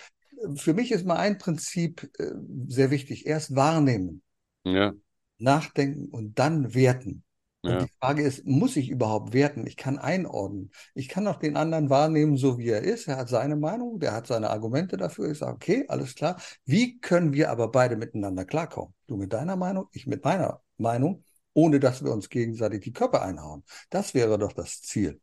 [0.56, 2.32] für mich ist mal ein Prinzip äh,
[2.68, 3.26] sehr wichtig.
[3.26, 4.22] Erst wahrnehmen,
[4.64, 4.92] ja.
[5.38, 7.24] nachdenken und dann werten.
[7.62, 7.78] Und ja.
[7.80, 9.66] die Frage ist, muss ich überhaupt werten?
[9.66, 10.70] Ich kann einordnen.
[10.94, 13.08] Ich kann auch den anderen wahrnehmen, so wie er ist.
[13.08, 15.30] Er hat seine Meinung, der hat seine Argumente dafür.
[15.30, 16.40] Ich sage, okay, alles klar.
[16.64, 18.94] Wie können wir aber beide miteinander klarkommen?
[19.08, 21.24] Du mit deiner Meinung, ich mit meiner Meinung.
[21.54, 23.64] ohne dass wir uns gegenseitig die Köpfe einhauen.
[23.90, 25.20] Das wäre doch das Ziel.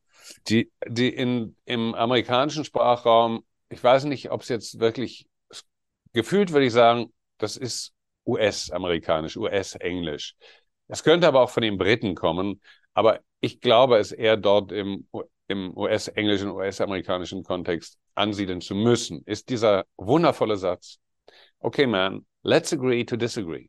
[0.49, 5.29] Die, die in, im amerikanischen Sprachraum, ich weiß nicht, ob es jetzt wirklich
[6.11, 7.93] gefühlt, würde ich sagen, das ist
[8.25, 10.35] US-amerikanisch, US-englisch.
[10.87, 12.61] Es könnte aber auch von den Briten kommen,
[12.93, 15.07] aber ich glaube, es eher dort im,
[15.47, 20.99] im US-englischen, US-amerikanischen Kontext ansiedeln zu müssen, ist dieser wundervolle Satz.
[21.59, 23.67] Okay, man, let's agree to disagree.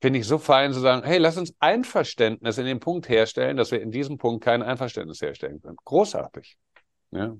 [0.00, 3.70] Finde ich so fein zu sagen, hey, lass uns Einverständnis in dem Punkt herstellen, dass
[3.70, 5.76] wir in diesem Punkt kein Einverständnis herstellen können.
[5.84, 6.56] Großartig.
[7.12, 7.36] Ja.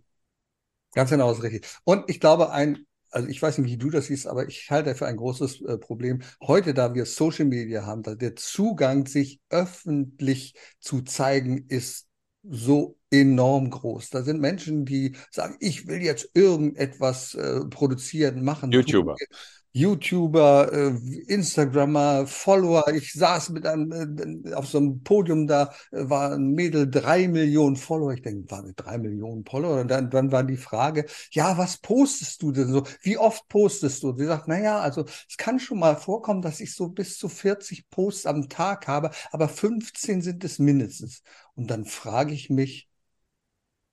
[0.94, 1.66] Ganz genau, ist richtig.
[1.84, 4.90] Und ich glaube, ein also ich weiß nicht, wie du das siehst, aber ich halte
[4.90, 6.22] dafür ein großes äh, Problem.
[6.42, 12.08] Heute, da wir Social Media haben, da der Zugang, sich öffentlich zu zeigen, ist
[12.42, 14.10] so enorm groß.
[14.10, 18.72] Da sind Menschen, die sagen, ich will jetzt irgendetwas äh, produzieren, machen.
[18.72, 19.14] YouTuber.
[19.16, 19.26] Tun.
[19.74, 20.88] YouTuber, äh,
[21.32, 22.84] Instagrammer, Follower.
[22.94, 27.26] Ich saß mit einem äh, auf so einem Podium, da äh, war ein Mädel, drei
[27.26, 28.12] Millionen Follower.
[28.12, 29.80] Ich denke, waren drei Millionen Follower?
[29.80, 32.82] Und dann, dann war die Frage, ja, was postest du denn so?
[33.02, 34.14] Wie oft postest du?
[34.16, 37.88] Sie sagt, naja, also es kann schon mal vorkommen, dass ich so bis zu 40
[37.88, 41.22] Posts am Tag habe, aber 15 sind es mindestens.
[41.54, 42.91] Und dann frage ich mich,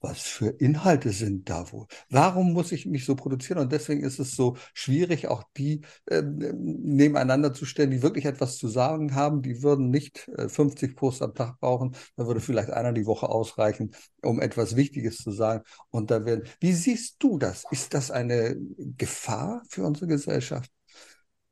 [0.02, 1.88] was für Inhalte sind da wohl?
[2.10, 3.60] Warum muss ich mich so produzieren?
[3.60, 8.58] Und deswegen ist es so schwierig, auch die äh, nebeneinander zu stellen, die wirklich etwas
[8.58, 9.42] zu sagen haben.
[9.42, 11.96] Die würden nicht äh, 50 Posts am Tag brauchen.
[12.16, 15.64] Da würde vielleicht einer die Woche ausreichen, um etwas Wichtiges zu sagen.
[15.90, 17.66] Und da werden, wie siehst du das?
[17.72, 18.56] Ist das eine
[18.98, 20.72] Gefahr für unsere Gesellschaft?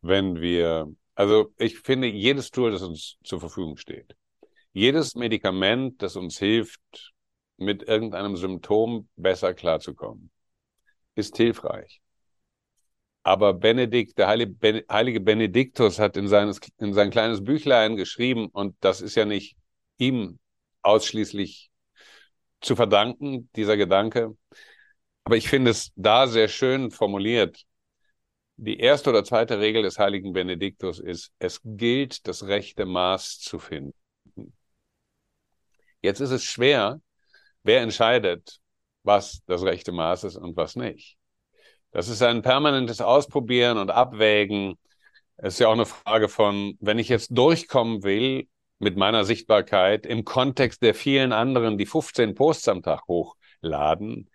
[0.02, 4.16] Wenn wir, also ich finde, jedes Tool, das uns zur Verfügung steht,
[4.72, 7.14] jedes Medikament, das uns hilft,
[7.58, 10.32] mit irgendeinem Symptom besser klarzukommen.
[11.16, 12.02] Ist hilfreich.
[13.24, 19.02] Aber Benedikt, der heilige Benediktus hat in, seines, in sein kleines Büchlein geschrieben, und das
[19.02, 19.58] ist ja nicht
[19.98, 20.40] ihm
[20.82, 21.70] ausschließlich
[22.62, 24.38] zu verdanken, dieser Gedanke.
[25.26, 27.66] Aber ich finde es da sehr schön formuliert.
[28.56, 33.60] Die erste oder zweite Regel des heiligen Benediktus ist, es gilt, das rechte Maß zu
[33.60, 33.94] finden.
[36.02, 37.02] Jetzt ist es schwer,
[37.68, 38.62] Wer entscheidet,
[39.04, 41.18] was das rechte Maß ist und was nicht?
[41.92, 44.76] Das ist ein permanentes Ausprobieren und Abwägen.
[45.36, 48.48] Es ist ja auch eine Frage von, wenn ich jetzt durchkommen will
[48.80, 54.30] mit meiner Sichtbarkeit im Kontext der vielen anderen, die 15 Posts am Tag hochladen,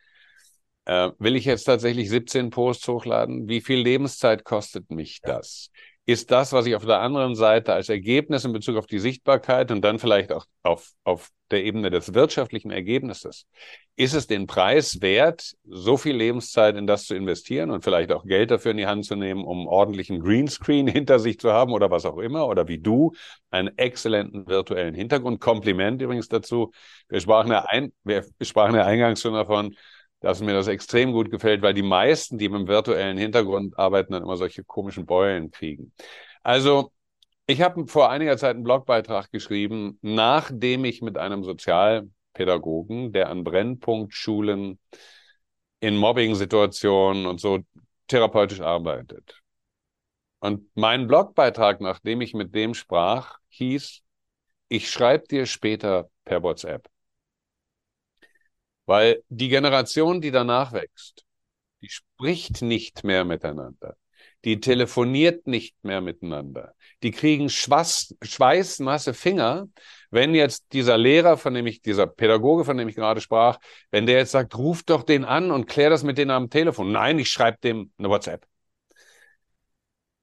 [0.85, 3.49] äh, will ich jetzt tatsächlich 17 Posts hochladen?
[3.49, 5.71] Wie viel Lebenszeit kostet mich das?
[6.05, 9.71] Ist das, was ich auf der anderen Seite als Ergebnis in Bezug auf die Sichtbarkeit
[9.71, 13.47] und dann vielleicht auch auf, auf der Ebene des wirtschaftlichen Ergebnisses,
[13.95, 18.25] ist es den Preis wert, so viel Lebenszeit in das zu investieren und vielleicht auch
[18.25, 21.91] Geld dafür in die Hand zu nehmen, um ordentlichen Greenscreen hinter sich zu haben oder
[21.91, 23.13] was auch immer oder wie du
[23.51, 25.41] einen exzellenten virtuellen Hintergrund.
[25.41, 26.73] Kompliment übrigens dazu.
[27.09, 29.77] Wir sprachen ja, ein, wir sprachen ja eingangs schon davon,
[30.23, 34.13] dass mir das extrem gut gefällt, weil die meisten, die mit dem virtuellen Hintergrund arbeiten,
[34.13, 35.93] dann immer solche komischen Beulen kriegen.
[36.43, 36.93] Also
[37.47, 43.45] ich habe vor einiger Zeit einen Blogbeitrag geschrieben, nachdem ich mit einem Sozialpädagogen, der an
[43.45, 44.79] Brennpunktschulen
[45.81, 47.59] in Mobbing-Situationen und so
[48.07, 49.43] therapeutisch arbeitet.
[50.39, 54.03] Und mein Blogbeitrag, nachdem ich mit dem sprach, hieß,
[54.69, 56.89] ich schreibe dir später per WhatsApp.
[58.93, 61.25] Weil die Generation, die danach wächst,
[61.81, 63.97] die spricht nicht mehr miteinander.
[64.45, 66.75] Die telefoniert nicht mehr miteinander.
[67.03, 69.69] Die kriegen Schweiß, schweißnasse Finger,
[70.11, 73.59] wenn jetzt dieser Lehrer, von dem ich, dieser Pädagoge, von dem ich gerade sprach,
[73.91, 76.93] wenn der jetzt sagt, ruf doch den an und klär das mit denen am Telefon.
[76.93, 78.47] Nein, ich schreibe dem eine WhatsApp.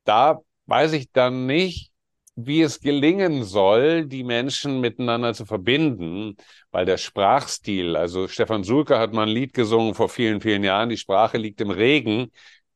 [0.03, 1.88] Da weiß ich dann nicht,
[2.45, 6.37] wie es gelingen soll, die Menschen miteinander zu verbinden,
[6.71, 10.89] weil der Sprachstil, also Stefan Sulke hat mal ein Lied gesungen vor vielen, vielen Jahren,
[10.89, 12.31] die Sprache liegt im Regen.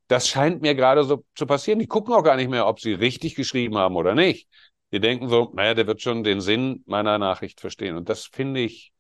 [0.08, 1.80] Das scheint mir gerade so zu passieren.
[1.80, 4.47] Die gucken auch gar nicht mehr, ob sie richtig geschrieben haben oder nicht.
[4.91, 7.95] Die denken so, naja, der wird schon den Sinn meiner Nachricht verstehen.
[7.97, 8.93] Und das finde ich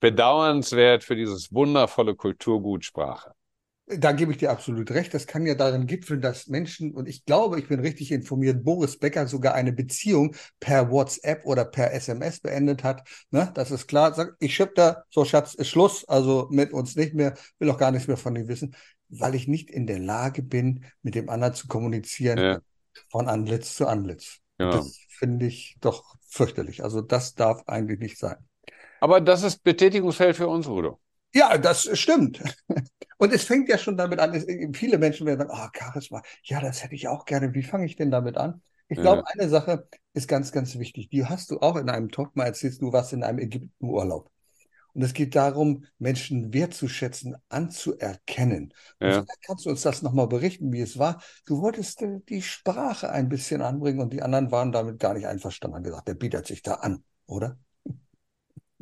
[0.00, 3.34] bedauernswert für dieses wundervolle Kulturgut Sprache.
[3.86, 5.12] Da gebe ich dir absolut recht.
[5.12, 8.98] Das kann ja darin gipfeln, dass Menschen, und ich glaube, ich bin richtig informiert, Boris
[8.98, 13.06] Becker sogar eine Beziehung per WhatsApp oder per SMS beendet hat.
[13.30, 13.50] Ne?
[13.54, 14.14] Das ist klar.
[14.14, 17.76] Sag, ich schipp da, so Schatz, ist Schluss, also mit uns nicht mehr, will auch
[17.76, 18.74] gar nichts mehr von dir wissen,
[19.10, 22.60] weil ich nicht in der Lage bin, mit dem anderen zu kommunizieren, ja.
[23.10, 24.38] von Antlitz zu Antlitz.
[24.56, 24.76] Genau.
[24.76, 26.82] Das finde ich doch fürchterlich.
[26.82, 28.36] Also das darf eigentlich nicht sein.
[29.00, 31.00] Aber das ist Betätigungsfeld für uns, Udo.
[31.34, 32.42] Ja, das stimmt.
[33.18, 34.46] Und es fängt ja schon damit an, es,
[34.76, 37.54] viele Menschen werden sagen, oh, Charisma, ja, das hätte ich auch gerne.
[37.54, 38.62] Wie fange ich denn damit an?
[38.88, 39.32] Ich glaube, ja.
[39.32, 41.08] eine Sache ist ganz, ganz wichtig.
[41.08, 44.30] Die hast du auch in einem Talk mal erzählt, du warst in einem Ägyptenurlaub.
[44.92, 48.72] Und es geht darum, Menschen wertzuschätzen, anzuerkennen.
[49.00, 49.24] Ja.
[49.44, 51.20] Kannst du uns das nochmal berichten, wie es war?
[51.46, 55.26] Du wolltest äh, die Sprache ein bisschen anbringen und die anderen waren damit gar nicht
[55.26, 57.58] einverstanden, haben gesagt, der bietet sich da an, oder?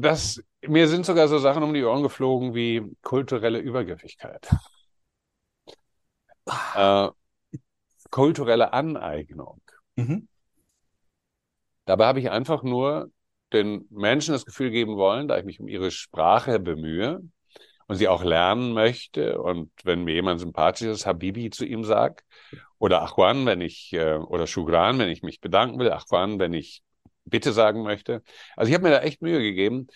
[0.02, 4.48] Das, mir sind sogar so Sachen um die Ohren geflogen wie kulturelle Übergriffigkeit.
[6.44, 7.12] Ah.
[7.54, 7.58] Äh,
[8.10, 9.60] kulturelle Aneignung.
[9.94, 10.26] Mhm.
[11.84, 13.12] Dabei habe ich einfach nur
[13.52, 17.20] den Menschen das Gefühl geben wollen, da ich mich um ihre Sprache bemühe
[17.86, 22.24] und sie auch lernen möchte und wenn mir jemand sympathisch ist, Habibi zu ihm sagt
[22.78, 26.82] oder Achwan, wenn ich äh, oder Shugran, wenn ich mich bedanken will, Achwan, wenn ich
[27.24, 28.22] Bitte sagen möchte.
[28.56, 29.88] Also ich habe mir da echt Mühe gegeben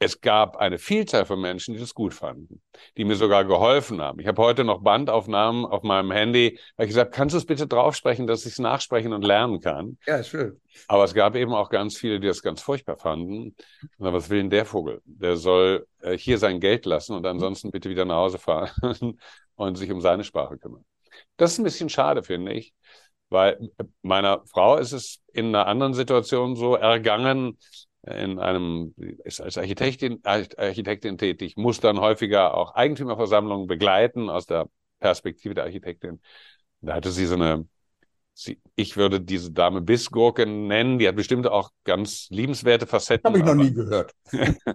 [0.00, 2.62] es gab eine Vielzahl von Menschen, die das gut fanden,
[2.96, 4.20] die mir sogar geholfen haben.
[4.20, 7.66] Ich habe heute noch Bandaufnahmen auf meinem Handy, weil ich gesagt, kannst du es bitte
[7.66, 9.98] draufsprechen, dass ich es nachsprechen und lernen kann?
[10.06, 10.60] Ja, schön.
[10.86, 13.56] Aber es gab eben auch ganz viele, die das ganz furchtbar fanden.
[13.98, 15.00] Und was will denn der Vogel?
[15.04, 18.70] Der soll äh, hier sein Geld lassen und ansonsten bitte wieder nach Hause fahren
[19.56, 20.84] und sich um seine Sprache kümmern.
[21.36, 22.72] Das ist ein bisschen schade, finde ich,
[23.30, 23.70] weil
[24.02, 27.58] meiner Frau ist es in einer anderen Situation so ergangen,
[28.06, 34.68] in einem, ist als Architektin, Architektin tätig, muss dann häufiger auch Eigentümerversammlungen begleiten aus der
[35.00, 36.20] Perspektive der Architektin.
[36.80, 37.66] Da hatte sie so eine,
[38.34, 43.28] sie, ich würde diese Dame Bissgurke nennen, die hat bestimmt auch ganz liebenswerte Facetten.
[43.28, 44.12] Habe ich noch aber, nie gehört.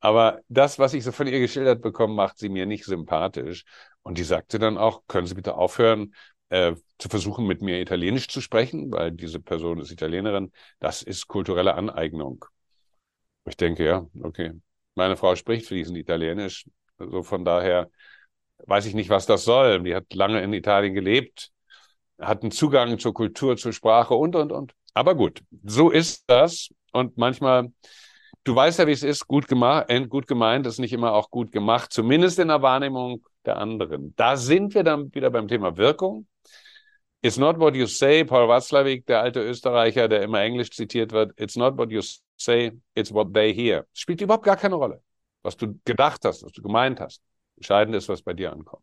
[0.00, 3.64] aber das, was ich so von ihr geschildert bekomme, macht sie mir nicht sympathisch.
[4.02, 6.14] Und die sagte dann auch, können Sie bitte aufhören,
[6.50, 10.52] äh, zu versuchen, mit mir Italienisch zu sprechen, weil diese Person ist Italienerin.
[10.78, 12.44] Das ist kulturelle Aneignung.
[13.46, 14.52] Ich denke, ja, okay.
[14.94, 16.66] Meine Frau spricht fließend Italienisch.
[16.98, 17.90] Also von daher
[18.66, 19.82] weiß ich nicht, was das soll.
[19.82, 21.50] Die hat lange in Italien gelebt,
[22.18, 24.74] hat einen Zugang zur Kultur, zur Sprache und, und, und.
[24.92, 26.68] Aber gut, so ist das.
[26.92, 27.72] Und manchmal,
[28.44, 31.52] du weißt ja, wie es ist, gut, gemacht, gut gemeint ist nicht immer auch gut
[31.52, 34.14] gemacht, zumindest in der Wahrnehmung der anderen.
[34.16, 36.26] Da sind wir dann wieder beim Thema Wirkung.
[37.22, 41.38] It's not what you say, Paul Watzlawick, der alte Österreicher, der immer Englisch zitiert wird.
[41.38, 42.00] It's not what you
[42.36, 43.86] say, it's what they hear.
[43.92, 45.02] Es spielt überhaupt gar keine Rolle,
[45.42, 47.20] was du gedacht hast, was du gemeint hast.
[47.56, 48.82] Entscheidend ist, was bei dir ankommt.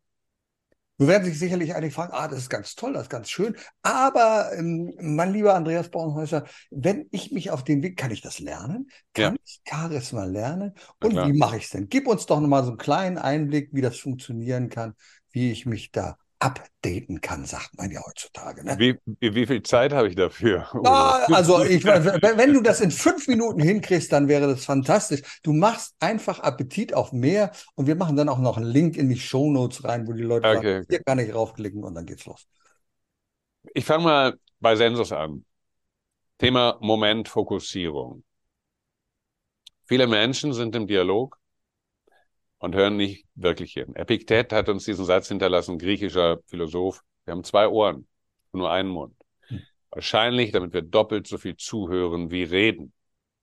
[0.99, 3.55] Du werden sich sicherlich einige fragen, ah, das ist ganz toll, das ist ganz schön.
[3.81, 8.39] Aber, ähm, mein lieber Andreas Bornhäuser, wenn ich mich auf den Weg, kann ich das
[8.39, 8.89] lernen?
[9.13, 9.39] Kann ja.
[9.43, 10.73] ich Charisma lernen?
[11.03, 11.87] Und wie mache ich es denn?
[11.87, 14.95] Gib uns doch nochmal so einen kleinen Einblick, wie das funktionieren kann,
[15.31, 18.63] wie ich mich da updaten kann, sagt man ja heutzutage.
[18.63, 18.75] Ne?
[18.77, 20.67] Wie, wie, wie, viel Zeit habe ich dafür?
[20.85, 25.21] Ah, also ich, wenn du das in fünf Minuten hinkriegst, dann wäre das fantastisch.
[25.43, 29.09] Du machst einfach Appetit auf mehr und wir machen dann auch noch einen Link in
[29.09, 30.85] die Show Notes rein, wo die Leute okay, sagen, okay.
[30.89, 32.47] hier kann ich raufklicken und dann geht's los.
[33.73, 35.43] Ich fange mal bei Sensus an.
[36.37, 38.23] Thema Momentfokussierung.
[39.85, 41.36] Viele Menschen sind im Dialog
[42.59, 43.95] und hören nicht wirklich hin.
[43.95, 47.01] Epiktet hat uns diesen Satz hinterlassen, griechischer Philosoph.
[47.25, 48.07] Wir haben zwei Ohren
[48.51, 49.15] und nur einen Mund.
[49.47, 49.61] Hm.
[49.91, 52.93] Wahrscheinlich, damit wir doppelt so viel zuhören wie reden.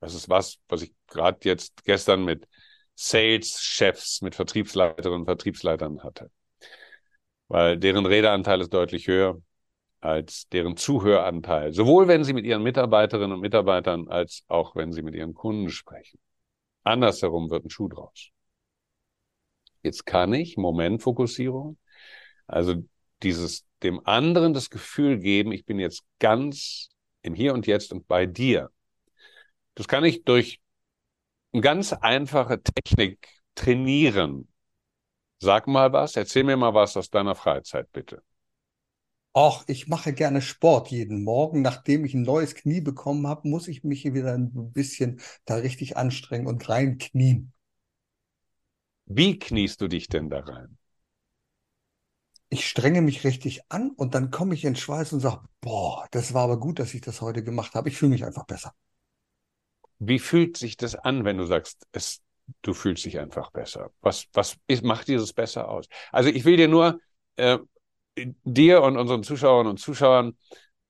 [0.00, 2.46] Das ist was, was ich gerade jetzt gestern mit
[2.94, 6.30] Sales-Chefs, mit Vertriebsleiterinnen und Vertriebsleitern hatte.
[7.48, 9.40] Weil deren Redeanteil ist deutlich höher
[10.00, 11.72] als deren Zuhöranteil.
[11.72, 15.70] Sowohl wenn sie mit ihren Mitarbeiterinnen und Mitarbeitern als auch wenn sie mit ihren Kunden
[15.70, 16.18] sprechen.
[16.82, 18.33] Andersherum wird ein Schuh draus.
[19.84, 21.78] Jetzt kann ich Momentfokussierung,
[22.46, 22.76] also
[23.22, 26.90] dieses dem anderen das Gefühl geben, ich bin jetzt ganz
[27.22, 28.70] im Hier und Jetzt und bei dir.
[29.76, 30.60] Das kann ich durch
[31.52, 34.48] eine ganz einfache Technik trainieren.
[35.40, 38.22] Sag mal was, erzähl mir mal was aus deiner Freizeit, bitte.
[39.32, 41.62] Ach, ich mache gerne Sport jeden Morgen.
[41.62, 45.96] Nachdem ich ein neues Knie bekommen habe, muss ich mich wieder ein bisschen da richtig
[45.96, 47.53] anstrengen und reinknien.
[49.06, 50.76] Wie kniest du dich denn da rein?
[52.48, 56.32] Ich strenge mich richtig an und dann komme ich in Schweiß und sage, boah, das
[56.32, 57.90] war aber gut, dass ich das heute gemacht habe.
[57.90, 58.74] Ich fühle mich einfach besser.
[59.98, 62.22] Wie fühlt sich das an, wenn du sagst, es,
[62.62, 63.90] du fühlst dich einfach besser?
[64.00, 65.86] Was, was ist, macht dieses besser aus?
[66.12, 67.00] Also ich will dir nur
[67.36, 67.58] äh,
[68.44, 70.36] dir und unseren Zuschauerinnen und Zuschauern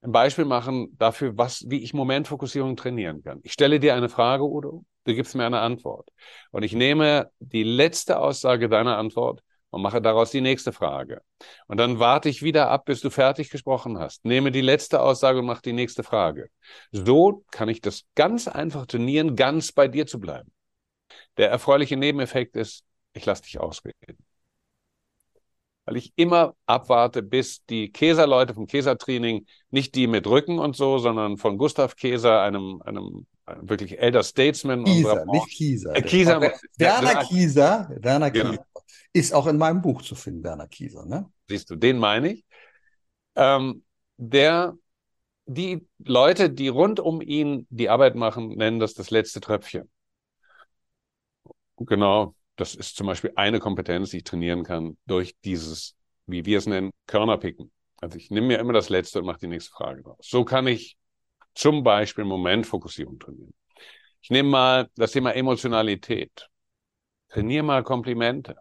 [0.02, 3.40] ein Beispiel machen dafür, was, wie ich Momentfokussierung trainieren kann.
[3.42, 6.08] Ich stelle dir eine Frage, Udo, du gibst mir eine Antwort.
[6.50, 11.22] Und ich nehme die letzte Aussage deiner Antwort und mache daraus die nächste Frage.
[11.66, 14.24] Und dann warte ich wieder ab, bis du fertig gesprochen hast.
[14.24, 16.48] Nehme die letzte Aussage und mache die nächste Frage.
[16.92, 20.52] So kann ich das ganz einfach trainieren, ganz bei dir zu bleiben.
[21.36, 24.18] Der erfreuliche Nebeneffekt ist, ich lasse dich ausreden.
[25.84, 30.98] weil ich immer abwarte, bis die Käserleute vom Käsertraining, nicht die mit Rücken und so,
[30.98, 35.96] sondern von Gustav Käser, einem, einem, wirklich Elder Statesman Kieser, nicht Kieser.
[35.96, 36.40] Äh, Kieser.
[36.78, 38.50] Werner Kieser, Werner Kieser.
[38.50, 38.64] Genau.
[39.12, 41.30] Ist auch in meinem Buch zu finden, Werner Kieser, ne?
[41.48, 42.44] Siehst du, den meine ich.
[43.36, 43.84] Ähm,
[44.16, 44.74] der,
[45.46, 49.90] die Leute, die rund um ihn die Arbeit machen, nennen das das letzte Tröpfchen.
[51.76, 56.58] Genau, das ist zum Beispiel eine Kompetenz, die ich trainieren kann durch dieses, wie wir
[56.58, 57.70] es nennen, Körnerpicken.
[58.00, 60.18] Also ich nehme mir immer das Letzte und mache die nächste Frage draus.
[60.20, 60.96] So kann ich
[61.54, 63.54] zum Beispiel Momentfokussierung trainieren.
[64.20, 66.48] Ich nehme mal das Thema Emotionalität.
[67.28, 68.56] Trainier mal Komplimente.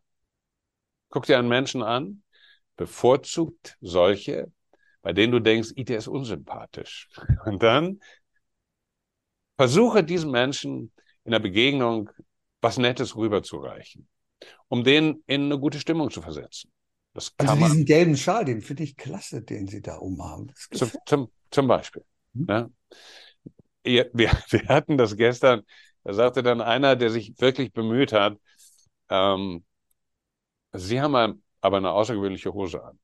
[1.09, 2.23] Guck dir einen Menschen an,
[2.75, 4.51] bevorzugt solche,
[5.01, 7.07] bei denen du denkst, der ist unsympathisch.
[7.45, 7.99] Und dann
[9.57, 10.91] versuche diesen Menschen
[11.23, 12.09] in der Begegnung
[12.61, 14.07] was Nettes rüberzureichen,
[14.69, 16.71] um den in eine gute Stimmung zu versetzen.
[17.13, 20.51] Das kann also diesen man, gelben Schal, den finde ich klasse, den Sie da umhaben.
[20.71, 22.03] Zum, zum, zum Beispiel.
[22.33, 22.45] Hm?
[22.49, 22.69] Ja.
[23.83, 25.63] Wir, wir hatten das gestern,
[26.03, 28.37] da sagte dann einer, der sich wirklich bemüht hat,
[29.09, 29.63] ähm,
[30.75, 32.99] Sie haben aber eine außergewöhnliche Hose an.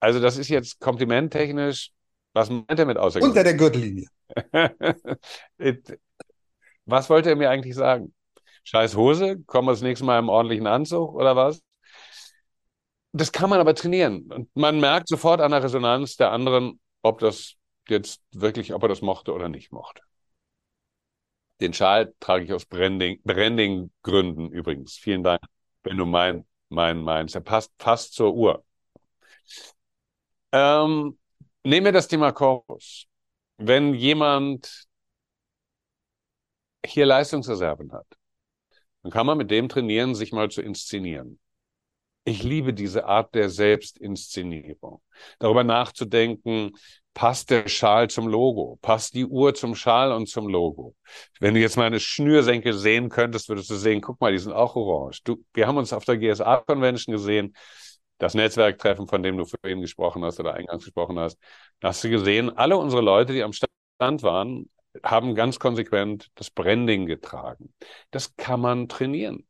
[0.00, 1.90] Also das ist jetzt komplimenttechnisch.
[2.32, 3.36] Was meint er mit außergewöhnlich?
[3.36, 4.06] Unter der Gürtellinie.
[6.84, 8.14] was wollte er mir eigentlich sagen?
[8.62, 11.60] Scheiß Hose, kommen wir das nächste Mal im ordentlichen Anzug oder was?
[13.12, 14.30] Das kann man aber trainieren.
[14.30, 17.54] Und man merkt sofort an der Resonanz der anderen, ob das
[17.88, 20.02] jetzt wirklich, ob er das mochte oder nicht mochte.
[21.60, 24.96] Den Schal trage ich aus Branding, Branding-Gründen übrigens.
[24.96, 25.40] Vielen Dank,
[25.82, 27.34] wenn du mein, mein, meinst.
[27.34, 28.64] Er passt fast zur Uhr.
[30.52, 31.18] Ähm,
[31.64, 33.08] nehmen wir das Thema Chorus
[33.58, 34.86] wenn jemand
[36.86, 38.06] hier Leistungsreserven hat,
[39.02, 41.38] dann kann man mit dem trainieren, sich mal zu inszenieren.
[42.28, 45.00] Ich liebe diese Art der Selbstinszenierung.
[45.38, 46.72] Darüber nachzudenken,
[47.14, 48.78] passt der Schal zum Logo?
[48.82, 50.94] Passt die Uhr zum Schal und zum Logo?
[51.40, 54.76] Wenn du jetzt meine Schnürsenkel sehen könntest, würdest du sehen, guck mal, die sind auch
[54.76, 55.22] orange.
[55.24, 57.56] Du, wir haben uns auf der GSA-Convention gesehen
[58.18, 61.38] das Netzwerktreffen, von dem du vorhin gesprochen hast oder eingangs gesprochen hast,
[61.82, 64.68] hast du gesehen, alle unsere Leute, die am Stand waren,
[65.02, 67.72] haben ganz konsequent das Branding getragen.
[68.10, 69.47] Das kann man trainieren.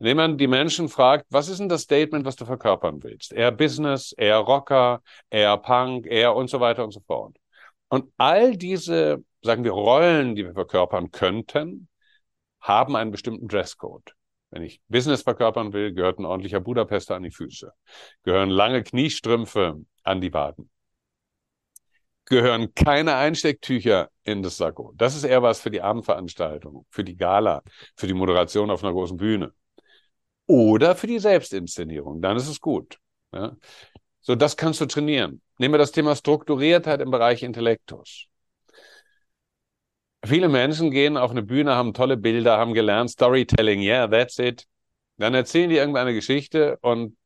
[0.00, 3.34] Indem man die Menschen fragt, was ist denn das Statement, was du verkörpern willst?
[3.34, 7.36] Eher Business, eher Rocker, eher Punk, eher und so weiter und so fort.
[7.88, 11.88] Und all diese, sagen wir, Rollen, die wir verkörpern könnten,
[12.60, 14.14] haben einen bestimmten Dresscode.
[14.50, 17.70] Wenn ich Business verkörpern will, gehört ein ordentlicher Budapester an die Füße.
[18.22, 20.70] Gehören lange Kniestrümpfe an die Waden.
[22.24, 24.94] Gehören keine Einstecktücher in das Sakko.
[24.96, 27.62] Das ist eher was für die Abendveranstaltung, für die Gala,
[27.96, 29.52] für die Moderation auf einer großen Bühne.
[30.50, 32.20] Oder für die Selbstinszenierung.
[32.20, 32.98] Dann ist es gut.
[33.32, 33.56] Ja?
[34.20, 35.40] So, das kannst du trainieren.
[35.58, 38.26] Nehmen wir das Thema Strukturiertheit im Bereich Intellektus.
[40.24, 44.66] Viele Menschen gehen auf eine Bühne, haben tolle Bilder, haben gelernt, Storytelling, yeah, that's it.
[45.18, 47.16] Dann erzählen die irgendeine Geschichte und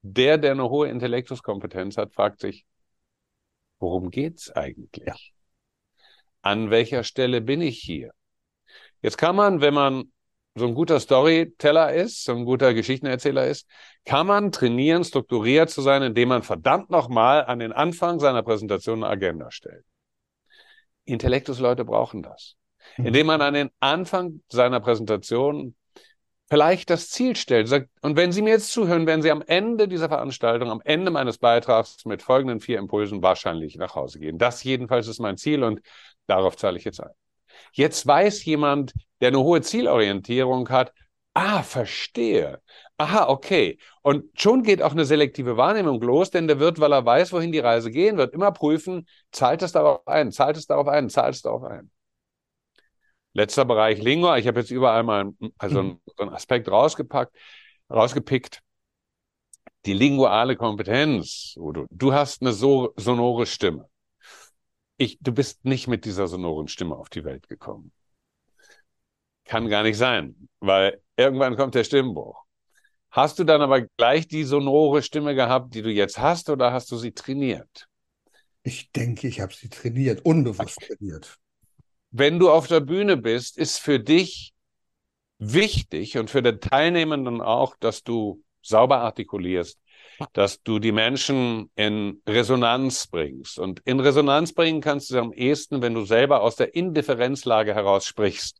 [0.00, 2.64] der, der eine hohe Intellektuskompetenz hat, fragt sich,
[3.78, 5.34] worum geht's eigentlich?
[6.40, 8.12] An welcher Stelle bin ich hier?
[9.02, 10.10] Jetzt kann man, wenn man
[10.60, 13.66] so ein guter Storyteller ist, so ein guter Geschichtenerzähler ist,
[14.04, 19.02] kann man trainieren, strukturiert zu sein, indem man verdammt nochmal an den Anfang seiner Präsentation
[19.02, 19.84] eine Agenda stellt.
[21.04, 22.56] Intellektusleute brauchen das.
[22.96, 23.06] Mhm.
[23.06, 25.74] Indem man an den Anfang seiner Präsentation
[26.48, 27.68] vielleicht das Ziel stellt.
[27.68, 31.10] Sagt, und wenn Sie mir jetzt zuhören, werden Sie am Ende dieser Veranstaltung, am Ende
[31.10, 34.38] meines Beitrags mit folgenden vier Impulsen wahrscheinlich nach Hause gehen.
[34.38, 35.80] Das jedenfalls ist mein Ziel und
[36.26, 37.10] darauf zahle ich jetzt ein.
[37.72, 40.92] Jetzt weiß jemand, der eine hohe Zielorientierung hat,
[41.34, 42.60] ah, verstehe.
[42.98, 43.78] Aha, okay.
[44.02, 47.52] Und schon geht auch eine selektive Wahrnehmung los, denn der wird, weil er weiß, wohin
[47.52, 51.34] die Reise gehen wird, immer prüfen, zahlt es darauf ein, zahlt es darauf ein, zahlt
[51.34, 51.90] es darauf ein.
[53.32, 54.38] Letzter Bereich Lingua.
[54.38, 56.00] Ich habe jetzt überall mal also mhm.
[56.04, 57.36] so einen Aspekt rausgepackt,
[57.90, 58.60] rausgepickt.
[59.86, 61.54] Die linguale Kompetenz.
[61.56, 61.86] Udo.
[61.90, 63.89] Du hast eine so sonore Stimme.
[65.00, 67.90] Ich, du bist nicht mit dieser sonoren Stimme auf die Welt gekommen.
[69.46, 72.44] Kann gar nicht sein, weil irgendwann kommt der Stimmbruch.
[73.10, 76.92] Hast du dann aber gleich die sonore Stimme gehabt, die du jetzt hast, oder hast
[76.92, 77.88] du sie trainiert?
[78.62, 80.94] Ich denke, ich habe sie trainiert, unbewusst okay.
[80.98, 81.38] trainiert.
[82.10, 84.52] Wenn du auf der Bühne bist, ist für dich
[85.38, 89.79] wichtig und für den Teilnehmenden auch, dass du sauber artikulierst,
[90.32, 93.58] dass du die Menschen in Resonanz bringst.
[93.58, 97.74] Und in Resonanz bringen kannst du sie am ehesten, wenn du selber aus der Indifferenzlage
[97.74, 98.58] heraus sprichst.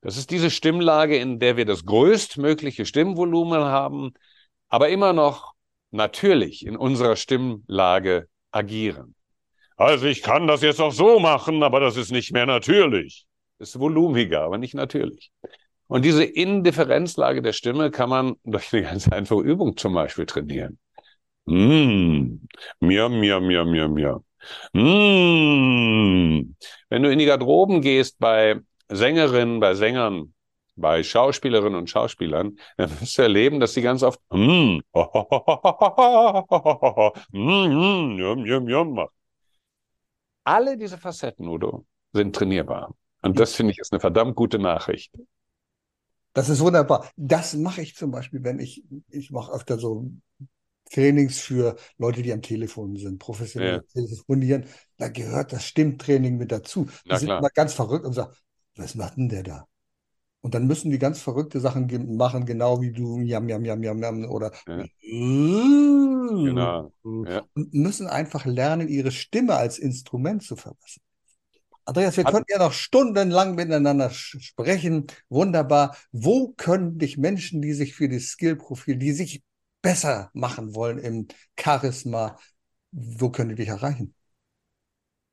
[0.00, 4.12] Das ist diese Stimmlage, in der wir das größtmögliche Stimmvolumen haben,
[4.68, 5.52] aber immer noch
[5.90, 9.14] natürlich in unserer Stimmlage agieren.
[9.76, 13.26] Also ich kann das jetzt auch so machen, aber das ist nicht mehr natürlich.
[13.58, 15.30] Ist volumiger, aber nicht natürlich.
[15.90, 20.78] Und diese Indifferenzlage der Stimme kann man durch eine ganz einfache Übung zum Beispiel trainieren.
[21.46, 22.46] Mm,
[22.78, 24.24] miam, miam, miam, miam, miam.
[24.72, 26.54] Mm.
[26.90, 30.32] Wenn du in die Garderoben gehst bei Sängerinnen, bei Sängern,
[30.76, 34.78] bei Schauspielerinnen und Schauspielern, dann wirst du erleben, dass sie ganz oft mm,
[37.32, 39.08] mm, machen.
[40.44, 42.94] Alle diese Facetten, Udo, sind trainierbar.
[43.22, 45.12] Und das finde ich ist eine verdammt gute Nachricht.
[46.32, 47.10] Das ist wunderbar.
[47.16, 50.10] Das mache ich zum Beispiel, wenn ich, ich mache öfter so
[50.90, 53.80] Trainings für Leute, die am Telefon sind, professionell ja.
[53.92, 54.66] telefonieren.
[54.96, 56.84] Da gehört das Stimmtraining mit dazu.
[56.84, 57.38] Die Na, sind klar.
[57.38, 58.32] immer ganz verrückt und sagen,
[58.76, 59.66] was macht denn der da?
[60.42, 63.98] Und dann müssen die ganz verrückte Sachen machen, genau wie du, jam, jam, jam, jam,
[64.02, 64.84] jam, oder ja.
[65.02, 66.92] genau.
[67.04, 67.42] Ja.
[67.54, 71.02] und müssen einfach lernen, ihre Stimme als Instrument zu verbessern.
[71.90, 75.08] Andreas, wir könnten ja noch stundenlang miteinander sprechen.
[75.28, 75.96] Wunderbar.
[76.12, 79.42] Wo können dich Menschen, die sich für das Skillprofil, die sich
[79.82, 81.26] besser machen wollen im
[81.58, 82.38] Charisma,
[82.92, 84.14] wo können die dich erreichen?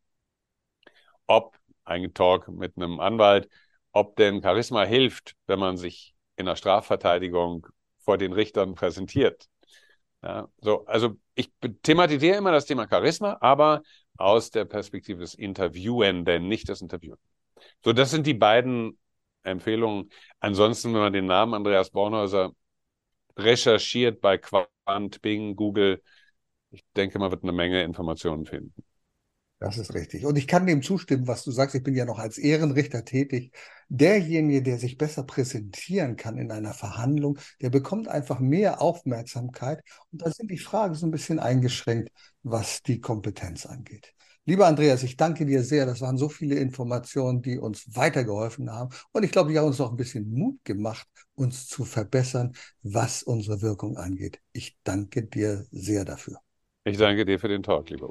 [1.26, 3.48] Ob ein Talk mit einem Anwalt,
[3.92, 7.66] ob denn Charisma hilft, wenn man sich in der Strafverteidigung
[8.07, 9.48] vor den Richtern präsentiert.
[10.22, 11.52] Ja, so, also ich
[11.82, 13.82] thematisiere immer das Thema Charisma, aber
[14.16, 17.22] aus der Perspektive des Interviewenden, nicht des Interviewten.
[17.84, 18.98] So, das sind die beiden
[19.42, 20.11] Empfehlungen.
[20.40, 22.52] Ansonsten, wenn man den Namen Andreas Bornhäuser
[23.36, 26.02] recherchiert bei Quant, Bing, Google,
[26.70, 28.86] ich denke, man wird eine Menge Informationen finden.
[29.59, 30.26] Das ist richtig.
[30.26, 31.74] Und ich kann dem zustimmen, was du sagst.
[31.74, 33.52] Ich bin ja noch als Ehrenrichter tätig.
[33.88, 39.82] Derjenige, der sich besser präsentieren kann in einer Verhandlung, der bekommt einfach mehr Aufmerksamkeit.
[40.12, 42.11] Und da sind die Fragen so ein bisschen eingeschränkt,
[42.42, 44.12] was die Kompetenz angeht.
[44.44, 45.86] Lieber Andreas, ich danke dir sehr.
[45.86, 48.94] Das waren so viele Informationen, die uns weitergeholfen haben.
[49.12, 52.52] Und ich glaube, die haben uns noch ein bisschen Mut gemacht, uns zu verbessern,
[52.82, 54.38] was unsere Wirkung angeht.
[54.52, 56.38] Ich danke dir sehr dafür.
[56.84, 58.11] Ich danke dir für den Talk, lieber